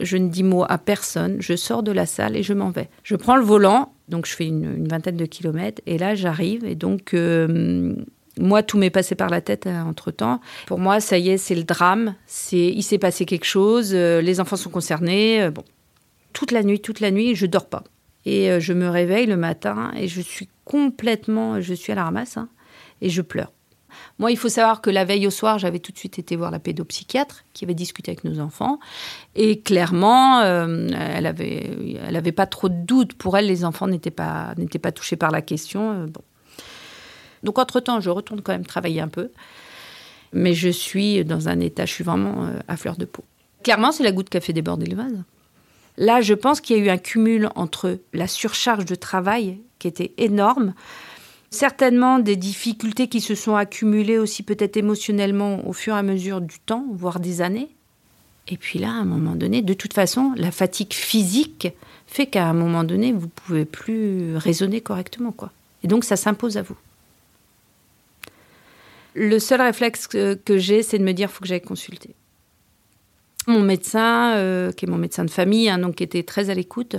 Je 0.00 0.16
ne 0.16 0.28
dis 0.28 0.42
mot 0.42 0.64
à 0.68 0.78
personne, 0.78 1.36
je 1.40 1.54
sors 1.54 1.82
de 1.82 1.92
la 1.92 2.06
salle 2.06 2.36
et 2.36 2.42
je 2.42 2.54
m'en 2.54 2.70
vais. 2.70 2.88
Je 3.04 3.14
prends 3.14 3.36
le 3.36 3.44
volant, 3.44 3.92
donc 4.08 4.26
je 4.26 4.34
fais 4.34 4.46
une, 4.46 4.88
vingtaine 4.88 5.16
de 5.16 5.26
kilomètres, 5.26 5.82
et 5.86 5.98
là 5.98 6.14
j'arrive, 6.14 6.64
et 6.64 6.74
donc 6.74 7.14
euh, 7.14 7.94
moi, 8.38 8.62
tout 8.62 8.78
m'est 8.78 8.90
passé 8.90 9.14
par 9.14 9.28
la 9.28 9.40
tête 9.40 9.66
euh, 9.66 9.80
entre-temps. 9.82 10.40
Pour 10.66 10.78
moi, 10.78 11.00
ça 11.00 11.18
y 11.18 11.30
est, 11.30 11.38
c'est 11.38 11.54
le 11.54 11.64
drame. 11.64 12.14
Il 12.52 12.82
s'est 12.82 12.98
passé 12.98 13.26
quelque 13.26 13.44
chose. 13.44 13.90
Euh, 13.92 14.20
les 14.20 14.40
enfants 14.40 14.56
sont 14.56 14.70
concernés. 14.70 15.42
Euh, 15.42 15.50
bon, 15.50 15.64
toute 16.32 16.52
la 16.52 16.62
nuit, 16.62 16.80
toute 16.80 17.00
la 17.00 17.10
nuit, 17.10 17.34
je 17.34 17.46
dors 17.46 17.66
pas. 17.66 17.84
Et 18.26 18.60
je 18.60 18.74
me 18.74 18.86
réveille 18.86 19.24
le 19.24 19.38
matin 19.38 19.92
et 19.96 20.06
je 20.06 20.20
suis 20.20 20.46
complètement, 20.66 21.58
je 21.62 21.72
suis 21.72 21.90
à 21.90 21.94
la 21.94 22.04
ramasse 22.04 22.36
hein, 22.36 22.50
et 23.00 23.08
je 23.08 23.22
pleure. 23.22 23.50
Moi, 24.18 24.30
il 24.30 24.36
faut 24.36 24.50
savoir 24.50 24.82
que 24.82 24.90
la 24.90 25.06
veille 25.06 25.26
au 25.26 25.30
soir, 25.30 25.58
j'avais 25.58 25.78
tout 25.78 25.90
de 25.90 25.96
suite 25.96 26.18
été 26.18 26.36
voir 26.36 26.50
la 26.50 26.58
pédopsychiatre 26.58 27.44
qui 27.54 27.64
avait 27.64 27.72
discuté 27.72 28.10
avec 28.10 28.24
nos 28.24 28.38
enfants. 28.38 28.78
Et 29.36 29.60
clairement, 29.60 30.42
elle 30.42 31.24
avait, 31.24 31.98
elle 32.06 32.32
pas 32.34 32.46
trop 32.46 32.68
de 32.68 32.84
doutes. 32.84 33.14
Pour 33.14 33.38
elle, 33.38 33.46
les 33.46 33.64
enfants 33.64 33.88
n'étaient 33.88 34.10
pas, 34.10 34.52
n'étaient 34.58 34.78
pas 34.78 34.92
touchés 34.92 35.16
par 35.16 35.30
la 35.30 35.40
question. 35.40 36.04
bon. 36.04 36.20
Donc, 37.42 37.58
entre-temps, 37.58 38.00
je 38.00 38.10
retourne 38.10 38.42
quand 38.42 38.52
même 38.52 38.66
travailler 38.66 39.00
un 39.00 39.08
peu. 39.08 39.30
Mais 40.32 40.54
je 40.54 40.68
suis 40.68 41.24
dans 41.24 41.48
un 41.48 41.60
état, 41.60 41.86
je 41.86 41.92
suis 41.92 42.04
vraiment 42.04 42.44
euh, 42.44 42.58
à 42.68 42.76
fleur 42.76 42.96
de 42.96 43.04
peau. 43.04 43.24
Clairement, 43.62 43.92
c'est 43.92 44.04
la 44.04 44.12
goutte 44.12 44.30
qui 44.30 44.36
a 44.36 44.40
fait 44.40 44.52
déborder 44.52 44.86
le 44.86 44.96
vase. 44.96 45.22
Là, 45.96 46.20
je 46.20 46.34
pense 46.34 46.60
qu'il 46.60 46.76
y 46.76 46.80
a 46.80 46.84
eu 46.84 46.88
un 46.88 46.98
cumul 46.98 47.50
entre 47.56 47.98
la 48.12 48.26
surcharge 48.26 48.84
de 48.84 48.94
travail, 48.94 49.58
qui 49.78 49.88
était 49.88 50.12
énorme, 50.18 50.74
certainement 51.50 52.20
des 52.20 52.36
difficultés 52.36 53.08
qui 53.08 53.20
se 53.20 53.34
sont 53.34 53.56
accumulées 53.56 54.18
aussi 54.18 54.42
peut-être 54.42 54.76
émotionnellement 54.76 55.66
au 55.66 55.72
fur 55.72 55.94
et 55.94 55.98
à 55.98 56.02
mesure 56.02 56.40
du 56.40 56.58
temps, 56.60 56.86
voire 56.92 57.20
des 57.20 57.42
années. 57.42 57.68
Et 58.48 58.56
puis 58.56 58.78
là, 58.78 58.88
à 58.88 58.92
un 58.92 59.04
moment 59.04 59.34
donné, 59.34 59.62
de 59.62 59.74
toute 59.74 59.92
façon, 59.92 60.32
la 60.36 60.50
fatigue 60.50 60.92
physique 60.92 61.68
fait 62.06 62.26
qu'à 62.26 62.46
un 62.46 62.52
moment 62.52 62.84
donné, 62.84 63.12
vous 63.12 63.28
pouvez 63.28 63.64
plus 63.64 64.36
raisonner 64.36 64.80
correctement, 64.80 65.32
quoi. 65.32 65.52
Et 65.82 65.88
donc, 65.88 66.04
ça 66.04 66.16
s'impose 66.16 66.56
à 66.56 66.62
vous. 66.62 66.76
Le 69.14 69.38
seul 69.38 69.60
réflexe 69.60 70.06
que, 70.06 70.38
j'ai, 70.56 70.82
c'est 70.82 70.98
de 70.98 71.04
me 71.04 71.12
dire 71.12 71.30
faut 71.30 71.42
que 71.42 71.48
j'aille 71.48 71.60
consulter. 71.60 72.14
Mon 73.46 73.60
médecin, 73.60 74.34
euh, 74.36 74.70
qui 74.70 74.84
est 74.84 74.88
mon 74.88 74.98
médecin 74.98 75.24
de 75.24 75.30
famille, 75.30 75.68
hein, 75.68 75.78
donc 75.78 75.96
qui 75.96 76.04
était 76.04 76.22
très 76.22 76.50
à 76.50 76.54
l'écoute, 76.54 76.96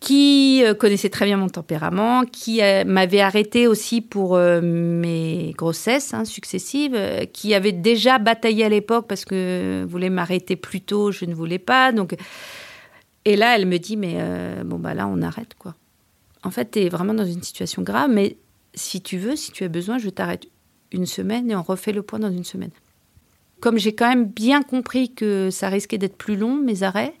qui 0.00 0.62
euh, 0.64 0.74
connaissait 0.74 1.08
très 1.08 1.24
bien 1.24 1.38
mon 1.38 1.48
tempérament, 1.48 2.24
qui 2.24 2.62
euh, 2.62 2.84
m'avait 2.84 3.20
arrêté 3.20 3.66
aussi 3.66 4.02
pour 4.02 4.36
mes 4.36 5.54
grossesses 5.56 6.12
hein, 6.12 6.24
successives, 6.24 6.98
qui 7.32 7.54
avait 7.54 7.72
déjà 7.72 8.18
bataillé 8.18 8.64
à 8.64 8.68
l'époque 8.68 9.06
parce 9.08 9.24
que 9.24 9.86
voulait 9.88 10.10
m'arrêter 10.10 10.56
plus 10.56 10.80
tôt, 10.80 11.12
je 11.12 11.24
ne 11.24 11.34
voulais 11.34 11.60
pas. 11.60 11.92
Donc, 11.92 12.14
et 13.24 13.36
là, 13.36 13.56
elle 13.56 13.66
me 13.66 13.78
dit 13.78 13.96
mais 13.96 14.16
bon 14.64 14.78
bah 14.78 14.94
là 14.94 15.06
on 15.06 15.22
arrête 15.22 15.54
quoi. 15.58 15.74
En 16.42 16.50
fait, 16.50 16.72
tu 16.72 16.80
es 16.80 16.88
vraiment 16.88 17.14
dans 17.14 17.24
une 17.24 17.42
situation 17.42 17.82
grave, 17.82 18.10
mais 18.12 18.36
si 18.74 19.00
tu 19.00 19.16
veux, 19.16 19.36
si 19.36 19.52
tu 19.52 19.64
as 19.64 19.68
besoin, 19.68 19.98
je 19.98 20.10
t'arrête 20.10 20.46
une 20.92 21.06
semaine 21.06 21.50
et 21.50 21.56
on 21.56 21.62
refait 21.62 21.92
le 21.92 22.02
point 22.02 22.18
dans 22.18 22.30
une 22.30 22.44
semaine. 22.44 22.70
Comme 23.60 23.78
j'ai 23.78 23.94
quand 23.94 24.08
même 24.08 24.26
bien 24.26 24.62
compris 24.62 25.12
que 25.12 25.50
ça 25.50 25.68
risquait 25.68 25.98
d'être 25.98 26.16
plus 26.16 26.36
long, 26.36 26.56
mes 26.56 26.82
arrêts, 26.82 27.14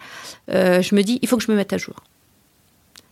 euh, 0.50 0.82
je 0.82 0.94
me 0.94 1.02
dis, 1.02 1.18
il 1.22 1.28
faut 1.28 1.36
que 1.36 1.42
je 1.42 1.50
me 1.50 1.56
mette 1.56 1.72
à 1.72 1.78
jour. 1.78 1.96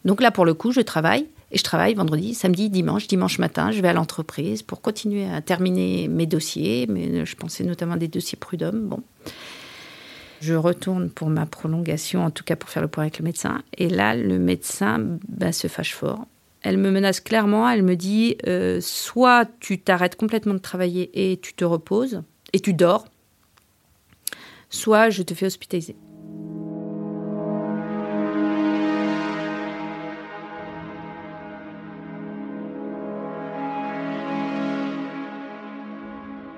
Donc 0.04 0.20
là, 0.20 0.30
pour 0.30 0.44
le 0.44 0.54
coup, 0.54 0.72
je 0.72 0.80
travaille. 0.80 1.26
Et 1.50 1.58
je 1.58 1.62
travaille 1.62 1.94
vendredi, 1.94 2.34
samedi, 2.34 2.68
dimanche. 2.68 3.06
Dimanche 3.06 3.38
matin, 3.38 3.70
je 3.70 3.80
vais 3.80 3.88
à 3.88 3.92
l'entreprise 3.92 4.62
pour 4.62 4.80
continuer 4.80 5.24
à 5.28 5.40
terminer 5.40 6.08
mes 6.08 6.26
dossiers. 6.26 6.86
Mais 6.88 7.24
je 7.24 7.36
pensais 7.36 7.64
notamment 7.64 7.96
des 7.96 8.08
dossiers 8.08 8.36
prud'hommes. 8.36 8.88
Bon. 8.88 9.02
Je 10.40 10.54
retourne 10.54 11.08
pour 11.08 11.30
ma 11.30 11.46
prolongation, 11.46 12.24
en 12.24 12.30
tout 12.30 12.44
cas 12.44 12.56
pour 12.56 12.68
faire 12.68 12.82
le 12.82 12.88
point 12.88 13.04
avec 13.04 13.18
le 13.18 13.24
médecin. 13.24 13.62
Et 13.78 13.88
là, 13.88 14.14
le 14.14 14.38
médecin 14.38 15.00
ben, 15.28 15.52
se 15.52 15.68
fâche 15.68 15.94
fort 15.94 16.26
elle 16.64 16.78
me 16.78 16.90
menace 16.90 17.20
clairement, 17.20 17.68
elle 17.68 17.82
me 17.82 17.94
dit 17.94 18.38
euh, 18.46 18.80
soit 18.80 19.46
tu 19.60 19.78
t'arrêtes 19.78 20.16
complètement 20.16 20.54
de 20.54 20.58
travailler 20.58 21.10
et 21.12 21.36
tu 21.36 21.52
te 21.52 21.64
reposes 21.64 22.22
et 22.54 22.60
tu 22.60 22.72
dors, 22.72 23.04
soit 24.70 25.10
je 25.10 25.22
te 25.22 25.34
fais 25.34 25.46
hospitaliser. 25.46 25.94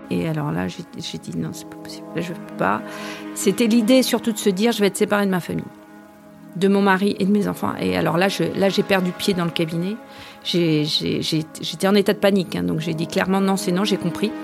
Et 0.08 0.28
alors 0.28 0.52
là, 0.52 0.68
j'ai 0.68 1.18
dit 1.18 1.36
non, 1.36 1.52
c'est 1.52 1.68
pas 1.68 1.76
possible, 1.78 2.06
là 2.14 2.22
je 2.22 2.32
peux 2.32 2.56
pas. 2.56 2.80
C'était 3.34 3.66
l'idée 3.66 4.04
surtout 4.04 4.30
de 4.30 4.38
se 4.38 4.50
dire 4.50 4.70
je 4.70 4.78
vais 4.78 4.86
être 4.86 4.96
séparée 4.96 5.26
de 5.26 5.32
ma 5.32 5.40
famille 5.40 5.64
de 6.56 6.68
mon 6.68 6.82
mari 6.82 7.14
et 7.18 7.24
de 7.24 7.30
mes 7.30 7.48
enfants. 7.48 7.74
Et 7.80 7.96
alors 7.96 8.16
là, 8.16 8.28
là, 8.56 8.68
j'ai 8.68 8.82
perdu 8.82 9.12
pied 9.12 9.34
dans 9.34 9.44
le 9.44 9.50
cabinet. 9.50 9.96
j'étais 10.44 11.86
en 11.86 11.94
état 11.94 12.14
de 12.14 12.18
panique, 12.18 12.56
hein. 12.56 12.62
donc 12.62 12.80
j'ai 12.80 12.94
dit 12.94 13.06
clairement 13.06 13.40
non, 13.40 13.56
c'est 13.56 13.72
non, 13.72 13.84
j'ai 13.84 13.98
compris. 13.98 14.32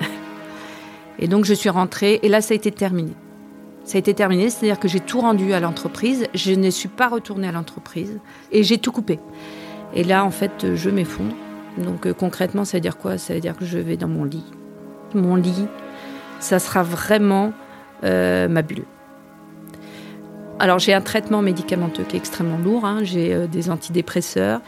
Et 1.19 1.28
donc 1.28 1.45
je 1.45 1.54
suis 1.54 1.69
rentrée, 1.69 2.19
et 2.23 2.28
là, 2.28 2.40
ça 2.40 2.52
a 2.52 2.57
été 2.57 2.73
terminé. 2.73 3.12
Ça 3.85 3.97
a 3.97 4.00
été 4.00 4.14
terminé, 4.14 4.49
c'est-à-dire 4.49 4.81
que 4.81 4.88
j'ai 4.88 4.99
tout 4.99 5.21
rendu 5.21 5.52
à 5.52 5.61
l'entreprise, 5.61 6.26
je 6.35 6.52
ne 6.52 6.71
suis 6.71 6.88
pas 6.88 7.09
retournée 7.09 7.47
à 7.47 7.52
l'entreprise, 7.52 8.19
et 8.50 8.62
j'ai 8.64 8.78
tout 8.78 8.90
coupé. 8.90 9.21
Et 9.95 10.04
là, 10.04 10.25
en 10.25 10.31
fait, 10.31 10.75
je 10.75 10.90
m'effondre. 10.90 11.35
Donc 11.78 12.07
euh, 12.07 12.14
concrètement, 12.14 12.64
ça 12.64 12.78
veut 12.78 12.81
dire 12.81 12.97
quoi? 12.97 13.19
Ça 13.19 13.35
veut 13.35 13.40
dire 13.40 13.57
que 13.57 13.64
je 13.64 13.78
vais 13.78 13.97
dans 13.97 14.09
mon 14.09 14.25
lit. 14.25 14.45
Mon 15.14 15.37
lit, 15.37 15.66
ça 16.40 16.59
sera 16.59 16.83
vraiment 16.83 17.52
euh, 18.04 18.49
ma 18.49 18.62
bulle 18.62 18.85
Alors 20.62 20.78
j'ai 20.78 20.95
un 20.95 21.00
traitement 21.00 21.42
médicamenteux 21.42 22.04
qui 22.04 22.14
est 22.14 22.21
extrêmement 22.21 22.57
lourd. 22.57 22.85
hein. 22.85 23.00
J'ai 23.02 23.35
euh, 23.35 23.49
des 23.49 23.69
antidépresseurs, 23.69 24.61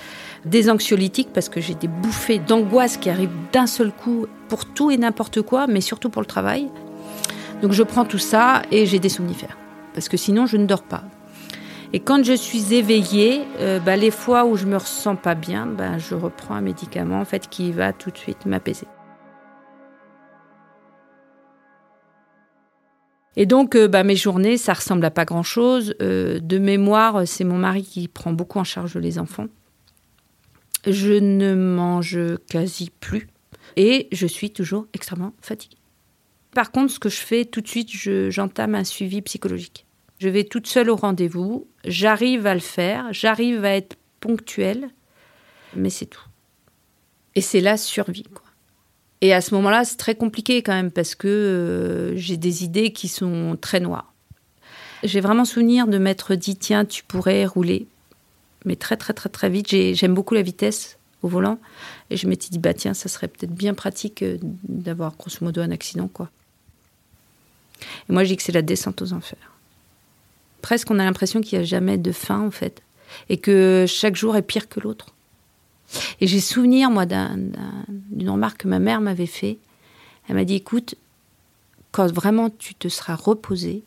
des 0.45 0.69
anxiolytiques 0.69 1.29
parce 1.33 1.49
que 1.49 1.61
j'ai 1.61 1.75
des 1.77 1.87
bouffées 1.87 2.41
d'angoisse 2.41 2.97
qui 2.97 3.11
arrivent 3.11 3.31
d'un 3.53 3.69
seul 3.69 3.93
coup 3.93 4.27
pour 4.49 4.65
tout 4.65 4.91
et 4.91 4.97
n'importe 4.97 5.43
quoi, 5.43 5.69
mais 5.69 5.81
surtout 5.81 6.11
pour 6.11 6.21
le 6.21 6.27
travail. 6.27 6.69
Donc 7.63 7.71
je 7.71 7.85
prends 7.85 8.05
tout 8.05 8.19
ça 8.19 8.63
et 8.73 8.87
j'ai 8.87 8.99
des 8.99 9.09
somnifères 9.09 9.57
parce 9.95 10.09
que 10.09 10.17
sinon 10.17 10.47
je 10.47 10.57
ne 10.57 10.67
dors 10.67 10.83
pas. 10.83 11.05
Et 11.93 12.01
quand 12.01 12.25
je 12.25 12.33
suis 12.33 12.75
éveillée, 12.75 13.43
euh, 13.61 13.79
bah, 13.79 13.95
les 13.95 14.11
fois 14.11 14.47
où 14.47 14.57
je 14.57 14.67
me 14.67 14.77
ressens 14.77 15.15
pas 15.15 15.37
bien, 15.37 15.65
bah, 15.65 15.97
je 15.99 16.17
reprends 16.17 16.57
un 16.57 16.61
médicament 16.61 17.21
en 17.21 17.25
fait 17.25 17.49
qui 17.49 17.71
va 17.71 17.93
tout 17.93 18.11
de 18.11 18.19
suite 18.19 18.47
m'apaiser. 18.47 18.89
Et 23.37 23.47
donc, 23.47 23.75
euh, 23.75 23.89
bah, 23.89 24.05
mes 24.05 24.17
journées, 24.17 24.57
ça 24.57 24.75
ressemble 24.75 25.05
à 25.05 25.11
pas 25.11 25.25
grand-chose. 25.25 25.95
Euh, 26.01 26.39
de 26.39 26.59
mémoire, 26.59 27.27
c'est 27.27 27.45
mon 27.45 27.59
mari 27.59 27.83
qui 27.83 28.07
prend 28.09 28.33
beaucoup 28.33 28.59
en 28.59 28.65
charge 28.65 28.97
les 28.97 29.19
enfants. 29.19 29.47
Je 30.87 31.13
ne 31.15 31.55
mange 31.55 32.19
quasi 32.49 32.91
plus 33.01 33.29
et 33.77 34.09
je 34.13 34.27
suis 34.27 34.51
toujours 34.53 34.87
extrêmement 34.93 35.33
fatiguée. 35.41 35.79
Par 36.55 36.71
contre, 36.71 36.93
ce 36.93 36.99
que 37.01 37.09
je 37.09 37.17
fais 37.17 37.45
tout 37.45 37.61
de 37.61 37.67
suite, 37.69 37.91
je- 37.91 38.31
j'entame 38.31 38.75
un 38.75 38.85
suivi 38.85 39.21
psychologique. 39.23 39.87
Je 40.21 40.29
vais 40.29 40.45
toute 40.45 40.67
seule 40.69 40.91
au 40.91 40.97
rendez-vous, 40.97 41.67
j'arrive 41.85 42.47
à 42.47 42.55
le 42.55 42.61
faire, 42.61 43.13
j'arrive 43.13 43.65
à 43.65 43.75
être 43.75 43.97
ponctuelle, 44.21 44.89
mais 45.75 45.91
c'est 45.91 46.07
tout. 46.07 46.23
Et 47.35 47.41
c'est 47.41 47.61
la 47.61 47.77
survie. 47.77 48.25
Et 49.25 49.33
à 49.33 49.41
ce 49.41 49.55
moment-là, 49.55 49.87
c'est 49.87 49.97
très 49.97 50.15
compliqué 50.15 50.63
quand 50.63 50.75
même 50.75 50.91
parce 50.91 51.15
que 51.15 51.27
euh, 51.29 52.15
j'ai 52.15 52.37
des 52.37 52.63
idées 52.63 52.93
qui 52.93 53.09
sont 53.09 53.57
très 53.59 53.81
noires. 53.81 54.13
J'ai 55.03 55.23
vraiment 55.23 55.47
souvenir 55.47 55.87
de 55.87 55.97
m'être 55.97 56.35
dit 56.35 56.57
tiens, 56.57 56.85
tu 56.85 57.03
pourrais 57.05 57.47
rouler, 57.47 57.87
mais 58.67 58.77
très 58.77 58.99
très 58.99 59.15
très 59.15 59.31
très 59.31 59.49
vite. 59.49 59.67
J'ai- 59.71 59.95
J'aime 59.95 60.13
beaucoup 60.13 60.35
la 60.35 60.43
vitesse 60.43 60.99
au 61.23 61.29
volant 61.29 61.59
et 62.11 62.19
je 62.19 62.27
m'étais 62.29 62.51
dit 62.51 62.59
bah 62.59 62.75
tiens, 62.75 62.93
ça 62.93 63.09
serait 63.09 63.29
peut-être 63.29 63.55
bien 63.55 63.73
pratique 63.73 64.21
euh, 64.23 64.37
d'avoir 64.69 65.17
grosso 65.17 65.39
modo 65.41 65.63
un 65.63 65.71
accident 65.71 66.09
quoi. 66.09 66.29
Et 68.11 68.13
moi, 68.13 68.25
je 68.25 68.29
dis 68.29 68.37
que 68.37 68.43
c'est 68.43 68.53
la 68.53 68.61
descente 68.61 69.01
aux 69.01 69.15
enfers. 69.15 69.53
Presque, 70.61 70.91
on 70.91 70.99
a 70.99 71.05
l'impression 71.05 71.41
qu'il 71.41 71.59
n'y 71.59 71.63
a 71.65 71.67
jamais 71.67 71.97
de 71.97 72.13
fin 72.13 72.41
en 72.41 72.51
fait 72.51 72.83
et 73.31 73.39
que 73.39 73.87
chaque 73.89 74.17
jour 74.17 74.37
est 74.37 74.43
pire 74.43 74.69
que 74.69 74.81
l'autre. 74.81 75.15
Et 76.21 76.27
j'ai 76.27 76.41
souvenir, 76.41 76.91
moi, 76.91 77.07
d'un- 77.07 77.37
d'un- 77.37 77.85
d'une 77.89 78.31
remarque 78.31 78.63
que 78.63 78.69
ma 78.69 78.79
mère 78.79 79.01
m'avait 79.01 79.27
fait. 79.27 79.59
Elle 80.29 80.37
m'a 80.37 80.45
dit, 80.45 80.55
écoute, 80.55 80.95
quand 81.93 82.11
vraiment 82.13 82.51
tu 82.51 82.75
te 82.75 82.89
seras 82.89 83.15
reposé, 83.15 83.85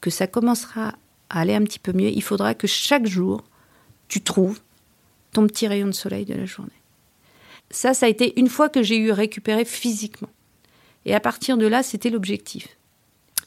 que 0.00 0.10
ça 0.10 0.26
commencera 0.26 0.94
à 1.30 1.40
aller 1.40 1.54
un 1.54 1.62
petit 1.64 1.78
peu 1.78 1.92
mieux, 1.92 2.08
il 2.10 2.22
faudra 2.22 2.54
que 2.54 2.66
chaque 2.66 3.06
jour, 3.06 3.42
tu 4.08 4.22
trouves 4.22 4.60
ton 5.32 5.46
petit 5.46 5.66
rayon 5.66 5.86
de 5.86 5.92
soleil 5.92 6.24
de 6.24 6.34
la 6.34 6.46
journée. 6.46 6.70
Ça, 7.70 7.94
ça 7.94 8.06
a 8.06 8.08
été 8.08 8.38
une 8.38 8.48
fois 8.48 8.68
que 8.68 8.82
j'ai 8.82 8.96
eu 8.96 9.10
récupéré 9.10 9.64
physiquement. 9.64 10.28
Et 11.04 11.14
à 11.14 11.20
partir 11.20 11.56
de 11.56 11.66
là, 11.66 11.82
c'était 11.82 12.10
l'objectif. 12.10 12.68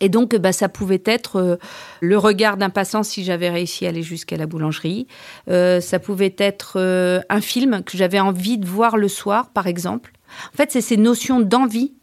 Et 0.01 0.09
donc, 0.09 0.35
bah, 0.35 0.51
ça 0.53 0.69
pouvait 0.69 1.01
être 1.05 1.35
euh, 1.37 1.55
le 2.01 2.17
regard 2.17 2.57
d'un 2.57 2.69
passant 2.69 3.03
si 3.03 3.23
j'avais 3.23 3.49
réussi 3.49 3.85
à 3.85 3.89
aller 3.89 4.01
jusqu'à 4.03 4.37
la 4.37 4.45
boulangerie. 4.45 5.07
Euh, 5.49 5.81
ça 5.81 5.99
pouvait 5.99 6.35
être 6.37 6.73
euh, 6.77 7.19
un 7.29 7.41
film 7.41 7.83
que 7.83 7.97
j'avais 7.97 8.19
envie 8.19 8.57
de 8.57 8.65
voir 8.65 8.97
le 8.97 9.07
soir, 9.07 9.49
par 9.49 9.67
exemple. 9.67 10.13
En 10.53 10.57
fait, 10.57 10.71
c'est 10.71 10.81
ces 10.81 10.97
notions 10.97 11.39
d'envie 11.39 11.93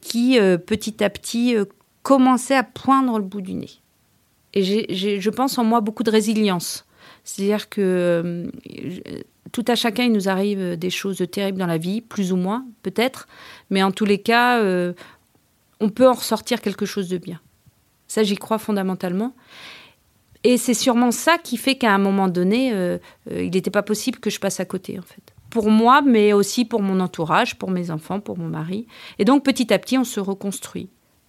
qui, 0.00 0.38
petit 0.66 1.02
à 1.02 1.10
petit, 1.10 1.56
commençaient 2.02 2.54
à 2.54 2.62
poindre 2.62 3.18
le 3.18 3.24
bout 3.24 3.40
du 3.40 3.54
nez. 3.54 3.70
Et 4.52 4.62
j'ai- 4.62 5.20
je 5.20 5.30
pense 5.30 5.58
en 5.58 5.64
moi 5.64 5.80
beaucoup 5.80 6.04
de 6.04 6.10
résilience. 6.12 6.86
C'est-à-dire 7.24 7.68
que 7.68 8.48
tout 9.50 9.64
à 9.66 9.74
chacun, 9.74 10.04
il 10.04 10.12
nous 10.12 10.28
arrive 10.28 10.76
des 10.76 10.90
choses 10.90 11.24
terribles 11.32 11.58
dans 11.58 11.66
la 11.66 11.78
vie, 11.78 12.02
plus 12.02 12.32
ou 12.32 12.36
moins, 12.36 12.66
peut-être. 12.82 13.26
Mais 13.70 13.82
en 13.82 13.90
tous 13.90 14.04
les 14.04 14.18
cas, 14.18 14.60
on 15.84 15.90
peut 15.90 16.08
en 16.08 16.14
ressortir 16.14 16.62
quelque 16.62 16.86
chose 16.86 17.08
de 17.08 17.18
bien. 17.18 17.40
Ça, 18.08 18.22
j'y 18.22 18.36
crois 18.36 18.58
fondamentalement. 18.58 19.34
Et 20.42 20.56
c'est 20.56 20.74
sûrement 20.74 21.10
ça 21.10 21.36
qui 21.36 21.58
fait 21.58 21.74
qu'à 21.74 21.92
un 21.92 21.98
moment 21.98 22.28
donné, 22.28 22.72
euh, 22.72 22.98
euh, 23.30 23.44
il 23.44 23.50
n'était 23.50 23.70
pas 23.70 23.82
possible 23.82 24.18
que 24.18 24.30
je 24.30 24.40
passe 24.40 24.60
à 24.60 24.64
côté, 24.64 24.98
en 24.98 25.02
fait. 25.02 25.34
Pour 25.50 25.70
moi, 25.70 26.00
mais 26.00 26.32
aussi 26.32 26.64
pour 26.64 26.80
mon 26.80 27.00
entourage, 27.00 27.56
pour 27.56 27.70
mes 27.70 27.90
enfants, 27.90 28.20
pour 28.20 28.38
mon 28.38 28.48
mari. 28.48 28.86
Et 29.18 29.26
donc, 29.26 29.44
petit 29.44 29.72
à 29.72 29.78
petit, 29.78 29.98
on 29.98 30.04
se 30.04 30.20
reconstruit. 30.20 30.88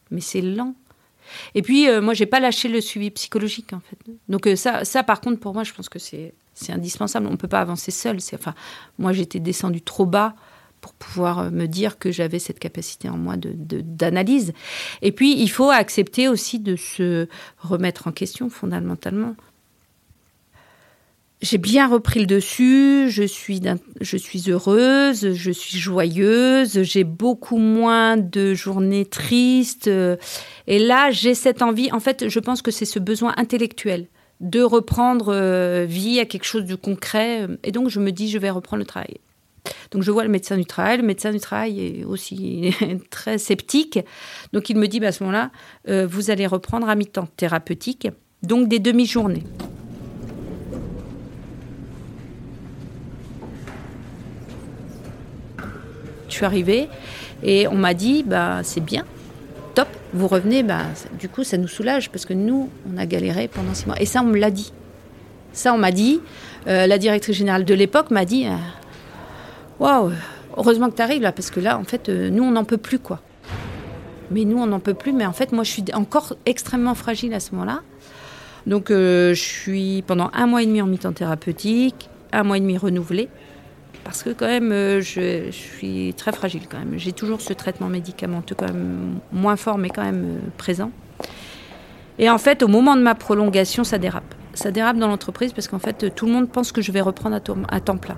Mais 0.10 0.22
c'est 0.22 0.42
lent. 0.42 0.74
Et 1.54 1.62
puis, 1.62 1.90
euh, 1.90 2.02
moi, 2.02 2.14
j'ai 2.14 2.26
pas 2.26 2.40
lâché 2.40 2.70
le 2.70 2.80
suivi 2.80 3.12
psychologique, 3.12 3.74
en 3.74 3.82
fait. 3.82 3.98
Donc, 4.30 4.48
euh, 4.48 4.56
ça, 4.56 4.86
ça, 4.86 5.04
par 5.04 5.20
contre, 5.20 5.40
pour 5.40 5.54
moi, 5.54 5.64
je 5.64 5.74
pense 5.74 5.90
que 5.90 6.00
c'est 6.00 6.34
indispensable. 6.70 7.28
On 7.28 7.32
ne 7.32 7.38
peut 7.38 7.50
pas 7.50 7.62
avancer 7.62 7.92
seul. 7.92 8.18
Enfin, 8.34 8.54
moi, 9.00 9.12
j'étais 9.12 9.40
descendue 9.40 9.82
trop 9.82 10.06
bas 10.06 10.34
pour 10.86 10.94
pouvoir 10.94 11.40
euh, 11.40 11.50
me 11.50 11.66
dire 11.66 11.98
que 11.98 12.12
j'avais 12.12 12.38
cette 12.38 12.60
capacité 12.60 13.10
en 13.10 13.18
moi 13.18 13.38
d'analyse. 13.38 13.68
De, 13.68 13.82
d'analyse. 13.82 14.54
Et 15.02 15.12
puis, 15.12 15.42
il 15.42 15.50
faut 15.50 15.72
accepter 15.72 16.28
aussi 16.28 16.60
de 16.60 16.76
se 16.76 17.28
remettre 17.58 18.08
en 18.08 18.12
question 18.12 18.52
fondamentalement. 18.52 19.36
J'ai 21.42 21.58
bien 21.58 21.88
repris 21.88 22.20
le 22.20 22.28
dessus, 22.28 23.10
je 23.10 23.24
suis, 23.24 23.62
je 24.00 24.18
suis 24.18 24.52
heureuse, 24.52 25.34
je 25.34 25.52
suis 25.52 25.80
joyeuse, 25.80 26.84
j'ai 26.84 27.04
beaucoup 27.04 27.58
moins 27.58 28.16
de 28.16 28.54
journées 28.54 29.06
tristes. 29.06 29.90
Et 30.68 30.80
là, 30.80 31.10
j'ai 31.12 31.34
cette 31.34 31.62
envie, 31.64 31.92
en 31.92 32.00
fait, 32.00 32.30
je 32.30 32.40
pense 32.40 32.62
que 32.62 32.72
c'est 32.72 32.86
ce 32.86 33.00
besoin 33.00 33.34
intellectuel 33.38 34.08
de 34.40 34.62
reprendre 34.62 35.34
euh, 35.34 35.86
vie 35.88 36.20
à 36.20 36.26
quelque 36.26 36.46
chose 36.46 36.66
de 36.66 36.76
concret. 36.76 37.48
Et 37.64 37.72
donc, 37.72 37.90
je 37.90 38.00
me 38.00 38.12
dis, 38.12 38.30
je 38.30 38.38
vais 38.38 38.50
reprendre 38.50 38.80
le 38.80 38.86
travail. 38.86 39.18
Donc 39.92 40.04
je 40.04 40.12
vois 40.12 40.24
le 40.24 40.30
médecin 40.30 40.58
du 40.58 40.66
travail. 40.66 40.98
Le 40.98 41.04
médecin 41.04 41.32
du 41.32 41.40
travail 41.40 41.80
est 41.80 42.04
aussi 42.04 42.74
très 43.10 43.38
sceptique. 43.38 44.00
Donc 44.54 44.70
il 44.70 44.78
me 44.78 44.88
dit 44.88 45.00
bah, 45.00 45.08
à 45.08 45.12
ce 45.12 45.24
moment-là, 45.24 45.52
euh, 45.90 46.08
vous 46.08 46.32
allez 46.32 46.48
reprendre 46.48 46.90
à 46.90 46.96
mi-temps 46.96 47.28
thérapeutique, 47.38 48.08
donc 48.44 48.68
des 48.68 48.80
demi-journées. 48.80 49.44
Je 56.28 56.34
suis 56.34 56.46
arrivée 56.46 56.90
et 57.44 57.68
on 57.68 57.76
m'a 57.76 57.94
dit 57.94 58.24
bah, 58.24 58.60
c'est 58.64 58.84
bien, 58.84 59.06
top, 59.76 59.88
vous 60.14 60.28
revenez. 60.28 60.64
Bah, 60.64 60.84
du 61.20 61.30
coup, 61.30 61.44
ça 61.44 61.58
nous 61.58 61.68
soulage 61.68 62.10
parce 62.10 62.26
que 62.26 62.34
nous, 62.34 62.70
on 62.92 62.98
a 62.98 63.06
galéré 63.06 63.48
pendant 63.48 63.74
six 63.74 63.86
mois. 63.86 64.02
Et 64.02 64.06
ça, 64.06 64.22
on 64.22 64.26
me 64.26 64.38
l'a 64.38 64.52
dit. 64.52 64.74
Ça, 65.54 65.74
on 65.74 65.78
m'a 65.78 65.92
dit. 65.92 66.22
Euh, 66.68 66.88
la 66.88 66.98
directrice 66.98 67.38
générale 67.38 67.64
de 67.64 67.74
l'époque 67.74 68.10
m'a 68.12 68.26
dit 68.26 68.48
euh, 68.48 68.56
Waouh, 69.80 70.12
heureusement 70.56 70.90
que 70.90 70.96
tu 70.96 71.02
arrives 71.02 71.22
là, 71.22 71.32
parce 71.32 71.52
que 71.52 71.60
là, 71.60 71.78
en 71.78 71.84
fait, 71.84 72.08
euh, 72.08 72.30
nous, 72.30 72.44
on 72.44 72.52
n'en 72.52 72.64
peut 72.64 72.78
plus, 72.78 73.00
quoi. 73.00 73.20
Mais 74.32 74.46
nous, 74.46 74.58
on 74.58 74.68
n'en 74.68 74.80
peut 74.80 74.94
plus. 74.94 75.12
Mais 75.12 75.26
en 75.26 75.34
fait, 75.34 75.52
moi, 75.52 75.64
je 75.64 75.72
suis 75.72 75.84
encore 75.94 76.34
extrêmement 76.46 76.96
fragile 76.96 77.34
à 77.34 77.40
ce 77.40 77.52
moment-là. 77.52 77.82
Donc, 78.66 78.90
euh, 78.90 79.34
je 79.34 79.42
suis 79.42 80.02
pendant 80.08 80.32
un 80.34 80.48
mois 80.48 80.64
et 80.64 80.66
demi 80.66 80.82
en 80.82 80.88
mi-temps 80.88 81.12
thérapeutique, 81.12 82.10
un 82.32 82.44
mois 82.44 82.58
et 82.58 82.62
demi 82.62 82.78
renouvelé. 82.78 83.28
Parce 84.06 84.24
que, 84.24 84.30
quand 84.30 84.48
même, 84.48 84.72
euh, 84.72 85.02
je, 85.02 85.52
suis 85.52 86.14
très 86.16 86.32
fragile, 86.32 86.64
quand 86.70 86.80
même. 86.80 86.98
J'ai 86.98 87.12
toujours 87.12 87.42
ce 87.42 87.52
traitement 87.52 87.90
médicamenteux, 87.90 88.56
quand 88.58 88.68
même, 88.68 89.20
moins 89.34 89.58
fort, 89.58 89.78
mais 89.78 89.90
quand 89.90 90.04
même 90.04 90.40
présent. 90.58 90.92
Et 92.18 92.30
en 92.30 92.38
fait, 92.38 92.64
au 92.64 92.70
moment 92.70 92.96
de 92.96 93.02
ma 93.02 93.14
prolongation, 93.14 93.84
ça 93.84 93.98
dérape. 93.98 94.36
Ça 94.54 94.72
dérape 94.72 94.96
dans 94.98 95.10
l'entreprise 95.10 95.52
parce 95.52 95.68
qu'en 95.68 95.80
fait, 95.80 96.16
tout 96.16 96.28
le 96.28 96.32
monde 96.32 96.50
pense 96.50 96.72
que 96.72 96.82
je 96.82 96.94
vais 96.94 97.02
reprendre 97.02 97.36
à 97.36 97.80
temps 97.82 97.98
plein. 97.98 98.16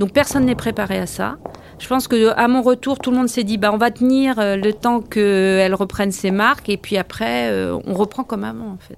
Donc 0.00 0.12
personne 0.12 0.46
n'est 0.46 0.54
préparé 0.54 0.98
à 0.98 1.06
ça. 1.06 1.36
Je 1.78 1.86
pense 1.86 2.08
que 2.08 2.30
à 2.34 2.48
mon 2.48 2.62
retour, 2.62 2.98
tout 2.98 3.10
le 3.10 3.18
monde 3.18 3.28
s'est 3.28 3.44
dit 3.44 3.58
bah 3.58 3.70
on 3.70 3.76
va 3.76 3.90
tenir 3.90 4.38
euh, 4.38 4.56
le 4.56 4.72
temps 4.72 5.02
qu'elle 5.02 5.74
reprenne 5.74 6.10
ses 6.10 6.30
marques 6.30 6.70
et 6.70 6.78
puis 6.78 6.96
après 6.96 7.50
euh, 7.50 7.78
on 7.86 7.92
reprend 7.92 8.24
comme 8.24 8.44
avant 8.44 8.70
en 8.70 8.78
fait. 8.78 8.96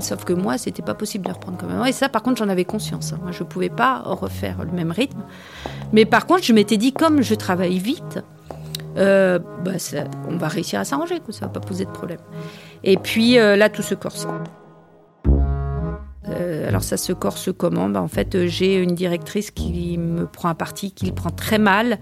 Sauf 0.00 0.24
que 0.24 0.32
moi, 0.32 0.58
c'était 0.58 0.82
pas 0.82 0.94
possible 0.94 1.26
de 1.26 1.30
reprendre 1.30 1.58
comme 1.58 1.70
avant. 1.70 1.84
Et 1.84 1.92
ça, 1.92 2.08
par 2.08 2.22
contre, 2.22 2.38
j'en 2.38 2.48
avais 2.48 2.64
conscience. 2.64 3.12
hein. 3.12 3.18
Moi, 3.22 3.30
je 3.30 3.44
pouvais 3.44 3.68
pas 3.68 4.00
refaire 4.04 4.64
le 4.64 4.72
même 4.72 4.90
rythme. 4.90 5.22
Mais 5.92 6.06
par 6.06 6.26
contre, 6.26 6.42
je 6.42 6.52
m'étais 6.52 6.76
dit, 6.76 6.92
comme 6.92 7.22
je 7.22 7.34
travaille 7.34 7.78
vite, 7.78 8.18
euh, 8.96 9.38
bah, 9.64 9.78
ça- 9.78 10.04
on 10.28 10.36
va 10.36 10.48
réussir 10.48 10.80
à 10.80 10.84
s'arranger, 10.84 11.20
ça 11.30 11.46
va 11.46 11.52
pas 11.52 11.60
poser 11.60 11.84
de 11.84 11.90
problème. 11.90 12.18
Et 12.84 12.96
puis 12.96 13.38
euh, 13.38 13.56
là, 13.56 13.68
tout 13.68 13.82
se 13.82 13.94
corse. 13.94 14.26
Euh, 16.28 16.68
alors 16.68 16.84
ça 16.84 16.96
se 16.96 17.12
corse 17.12 17.50
comment? 17.56 17.88
Bah, 17.88 18.00
En 18.00 18.08
fait, 18.08 18.34
euh, 18.34 18.46
j'ai 18.46 18.76
une 18.76 18.94
directrice 18.94 19.50
qui 19.50 19.98
me 19.98 20.26
prend 20.26 20.48
un 20.48 20.54
parti, 20.54 20.92
qui 20.92 21.06
le 21.06 21.12
prend 21.12 21.30
très 21.30 21.58
mal, 21.58 21.98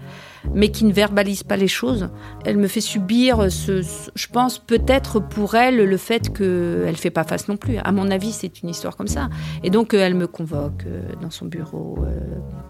mais 0.53 0.69
qui 0.69 0.85
ne 0.85 0.93
verbalise 0.93 1.43
pas 1.43 1.57
les 1.57 1.67
choses. 1.67 2.09
Elle 2.45 2.57
me 2.57 2.67
fait 2.67 2.81
subir, 2.81 3.51
ce, 3.51 3.81
je 4.13 4.27
pense 4.27 4.59
peut-être 4.59 5.19
pour 5.19 5.55
elle, 5.55 5.77
le 5.77 5.97
fait 5.97 6.31
qu'elle 6.31 6.91
ne 6.91 6.95
fait 6.95 7.09
pas 7.09 7.23
face 7.23 7.47
non 7.47 7.57
plus. 7.57 7.77
À 7.77 7.91
mon 7.91 8.11
avis, 8.11 8.31
c'est 8.31 8.61
une 8.61 8.69
histoire 8.69 8.95
comme 8.95 9.07
ça. 9.07 9.29
Et 9.63 9.69
donc, 9.69 9.93
elle 9.93 10.15
me 10.15 10.27
convoque 10.27 10.85
dans 11.21 11.31
son 11.31 11.45
bureau 11.45 11.97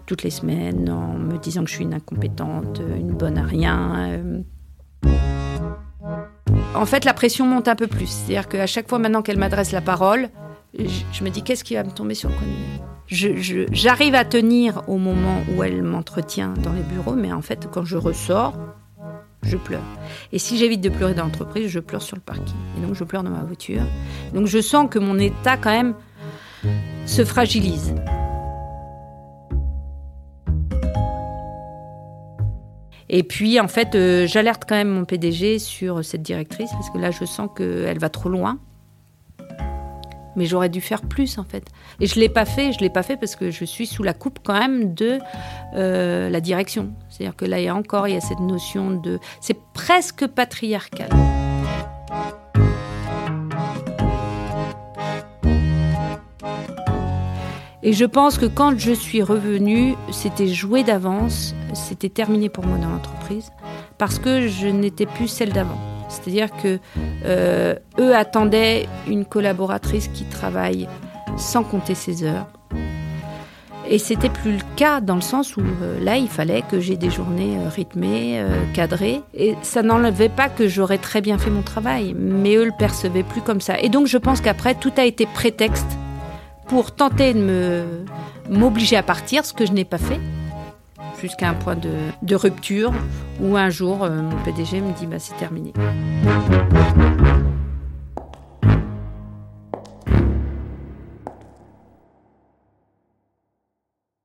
toutes 0.06 0.22
les 0.22 0.30
semaines 0.30 0.90
en 0.90 1.18
me 1.18 1.38
disant 1.38 1.64
que 1.64 1.70
je 1.70 1.74
suis 1.74 1.84
une 1.84 1.94
incompétente, 1.94 2.80
une 2.98 3.12
bonne 3.12 3.38
à 3.38 3.44
rien. 3.44 4.44
En 6.74 6.86
fait, 6.86 7.04
la 7.04 7.12
pression 7.14 7.46
monte 7.46 7.68
un 7.68 7.76
peu 7.76 7.86
plus. 7.86 8.06
C'est-à-dire 8.06 8.48
qu'à 8.48 8.66
chaque 8.66 8.88
fois 8.88 8.98
maintenant 8.98 9.22
qu'elle 9.22 9.38
m'adresse 9.38 9.72
la 9.72 9.82
parole, 9.82 10.30
je, 10.78 11.24
me 11.24 11.28
dis 11.28 11.42
qu'est-ce 11.42 11.64
qui 11.64 11.74
va 11.74 11.84
me 11.84 11.90
tomber 11.90 12.14
sur 12.14 12.30
le 12.30 12.34
coin 12.34 12.46
J'arrive 13.06 14.14
à 14.14 14.24
tenir 14.24 14.82
au 14.88 14.96
moment 14.96 15.42
où 15.54 15.62
elle 15.62 15.82
m'entretient 15.82 16.54
dans 16.62 16.72
les 16.72 16.82
bureaux, 16.82 17.14
mais 17.14 17.32
en 17.32 17.42
fait, 17.42 17.68
quand 17.70 17.84
je 17.84 17.98
ressors, 17.98 18.54
je 19.42 19.56
pleure. 19.56 19.82
Et 20.32 20.38
si 20.38 20.56
j'évite 20.56 20.80
de 20.80 20.88
pleurer 20.88 21.14
dans 21.14 21.24
l'entreprise, 21.24 21.68
je 21.68 21.80
pleure 21.80 22.00
sur 22.00 22.16
le 22.16 22.22
parking. 22.22 22.54
Et 22.78 22.86
donc, 22.86 22.94
je 22.94 23.04
pleure 23.04 23.22
dans 23.22 23.30
ma 23.30 23.42
voiture. 23.42 23.82
Donc, 24.32 24.46
je 24.46 24.60
sens 24.60 24.88
que 24.88 24.98
mon 24.98 25.18
état, 25.18 25.58
quand 25.58 25.72
même, 25.72 25.94
se 27.04 27.24
fragilise. 27.24 27.94
Et 33.10 33.24
puis, 33.24 33.60
en 33.60 33.68
fait, 33.68 33.94
euh, 33.94 34.26
j'alerte 34.26 34.62
quand 34.66 34.76
même 34.76 34.88
mon 34.88 35.04
PDG 35.04 35.58
sur 35.58 36.02
cette 36.02 36.22
directrice, 36.22 36.70
parce 36.70 36.88
que 36.88 36.96
là, 36.96 37.10
je 37.10 37.26
sens 37.26 37.50
qu'elle 37.54 37.98
va 37.98 38.08
trop 38.08 38.30
loin 38.30 38.58
mais 40.36 40.46
j'aurais 40.46 40.68
dû 40.68 40.80
faire 40.80 41.02
plus 41.02 41.38
en 41.38 41.44
fait. 41.44 41.64
Et 42.00 42.06
je 42.06 42.18
l'ai 42.18 42.28
pas 42.28 42.44
fait, 42.44 42.72
je 42.72 42.80
l'ai 42.80 42.90
pas 42.90 43.02
fait 43.02 43.16
parce 43.16 43.36
que 43.36 43.50
je 43.50 43.64
suis 43.64 43.86
sous 43.86 44.02
la 44.02 44.14
coupe 44.14 44.38
quand 44.42 44.58
même 44.58 44.94
de 44.94 45.18
euh, 45.74 46.28
la 46.28 46.40
direction. 46.40 46.92
C'est-à-dire 47.08 47.36
que 47.36 47.44
là, 47.44 47.60
il 47.60 47.70
encore, 47.70 48.08
il 48.08 48.14
y 48.14 48.16
a 48.16 48.20
cette 48.20 48.40
notion 48.40 48.90
de, 48.90 49.18
c'est 49.40 49.56
presque 49.74 50.26
patriarcal. 50.26 51.08
Et 57.84 57.92
je 57.92 58.04
pense 58.04 58.38
que 58.38 58.46
quand 58.46 58.78
je 58.78 58.92
suis 58.92 59.22
revenue, 59.22 59.96
c'était 60.12 60.46
joué 60.46 60.84
d'avance, 60.84 61.52
c'était 61.74 62.08
terminé 62.08 62.48
pour 62.48 62.64
moi 62.64 62.78
dans 62.78 62.88
l'entreprise, 62.88 63.50
parce 63.98 64.20
que 64.20 64.46
je 64.46 64.68
n'étais 64.68 65.06
plus 65.06 65.26
celle 65.26 65.52
d'avant. 65.52 65.91
C'est-à-dire 66.12 66.48
que 66.62 66.78
euh, 67.24 67.74
eux 67.98 68.14
attendaient 68.14 68.86
une 69.08 69.24
collaboratrice 69.24 70.08
qui 70.08 70.24
travaille 70.24 70.88
sans 71.36 71.64
compter 71.64 71.94
ses 71.94 72.24
heures. 72.24 72.46
Et 73.88 73.98
c'était 73.98 74.30
plus 74.30 74.52
le 74.52 74.62
cas 74.76 75.00
dans 75.00 75.16
le 75.16 75.22
sens 75.22 75.56
où 75.56 75.60
euh, 75.60 76.02
là, 76.02 76.16
il 76.16 76.28
fallait 76.28 76.62
que 76.62 76.78
j'ai 76.78 76.96
des 76.96 77.10
journées 77.10 77.58
euh, 77.58 77.68
rythmées, 77.68 78.44
cadrées. 78.74 79.20
Et 79.34 79.54
ça 79.62 79.82
n'enlevait 79.82 80.28
pas 80.28 80.48
que 80.48 80.68
j'aurais 80.68 80.98
très 80.98 81.20
bien 81.20 81.36
fait 81.38 81.50
mon 81.50 81.62
travail, 81.62 82.14
mais 82.16 82.54
eux 82.56 82.66
le 82.66 82.72
percevaient 82.78 83.24
plus 83.24 83.40
comme 83.40 83.60
ça. 83.60 83.80
Et 83.80 83.88
donc, 83.88 84.06
je 84.06 84.18
pense 84.18 84.40
qu'après, 84.40 84.74
tout 84.74 84.92
a 84.96 85.04
été 85.04 85.26
prétexte 85.26 85.98
pour 86.68 86.92
tenter 86.92 87.34
de 87.34 87.40
me 87.40 87.84
m'obliger 88.50 88.96
à 88.96 89.02
partir, 89.02 89.44
ce 89.44 89.52
que 89.52 89.66
je 89.66 89.72
n'ai 89.72 89.84
pas 89.84 89.98
fait 89.98 90.20
jusqu'à 91.22 91.48
un 91.48 91.54
point 91.54 91.76
de, 91.76 92.34
rupture 92.34 92.92
où 93.40 93.56
un 93.56 93.70
jour 93.70 94.02
euh, 94.02 94.22
mon 94.22 94.42
PDG 94.42 94.80
me 94.80 94.92
dit 94.92 95.06
bah, 95.06 95.20
c'est 95.20 95.36
terminé. 95.36 95.72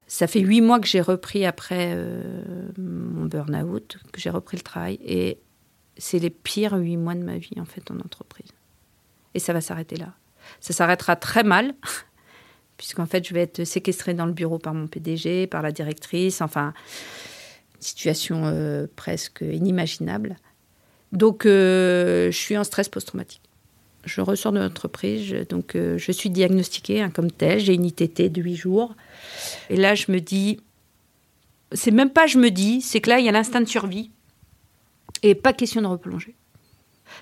Ça 0.07 0.25
fait 0.25 0.39
huit 0.39 0.61
mois 0.61 0.79
que 0.79 0.87
j'ai 0.87 1.01
repris 1.01 1.45
après 1.45 1.91
euh, 1.93 2.71
mon 2.79 3.25
burn-out, 3.25 3.97
que 4.11 4.19
j'ai 4.19 4.31
repris 4.31 4.57
le 4.57 4.63
travail. 4.63 4.97
Et 5.05 5.39
c'est 5.97 6.17
les 6.17 6.31
pires 6.31 6.73
huit 6.73 6.97
mois 6.97 7.13
de 7.13 7.21
ma 7.21 7.37
vie, 7.37 7.59
en 7.59 7.65
fait, 7.65 7.91
en 7.91 7.97
entreprise. 7.97 8.49
Et 9.35 9.39
ça 9.39 9.53
va 9.53 9.61
s'arrêter 9.61 9.97
là. 9.97 10.15
Ça 10.59 10.73
s'arrêtera 10.73 11.15
très 11.17 11.43
mal, 11.43 11.75
puisqu'en 12.77 13.05
fait, 13.05 13.27
je 13.27 13.33
vais 13.33 13.41
être 13.41 13.63
séquestrée 13.63 14.13
dans 14.13 14.25
le 14.25 14.33
bureau 14.33 14.59
par 14.59 14.73
mon 14.73 14.87
PDG, 14.87 15.47
par 15.47 15.61
la 15.61 15.71
directrice, 15.71 16.41
enfin, 16.41 16.73
situation 17.79 18.43
euh, 18.45 18.87
presque 18.95 19.41
inimaginable. 19.41 20.37
Donc, 21.11 21.45
euh, 21.45 22.31
je 22.31 22.37
suis 22.37 22.57
en 22.57 22.63
stress 22.63 22.89
post-traumatique. 22.89 23.41
Je 24.05 24.21
ressors 24.21 24.51
de 24.51 24.59
l'entreprise, 24.59 25.33
donc 25.49 25.75
euh, 25.75 25.97
je 25.97 26.11
suis 26.11 26.29
diagnostiquée 26.29 27.01
hein, 27.01 27.09
comme 27.09 27.29
telle, 27.29 27.59
j'ai 27.59 27.73
une 27.73 27.85
ITT 27.85 28.31
de 28.31 28.41
8 28.41 28.55
jours. 28.55 28.95
Et 29.69 29.75
là, 29.75 29.95
je 29.95 30.11
me 30.11 30.19
dis, 30.19 30.61
c'est 31.73 31.91
même 31.91 32.11
pas 32.11 32.27
je 32.27 32.37
me 32.37 32.49
dis, 32.49 32.81
c'est 32.81 33.01
que 33.01 33.09
là, 33.09 33.19
il 33.19 33.25
y 33.25 33.29
a 33.29 33.33
l'instinct 33.33 33.59
de 33.59 33.67
survie 33.67 34.11
et 35.23 35.35
pas 35.35 35.51
question 35.51 35.81
de 35.81 35.87
replonger. 35.87 36.35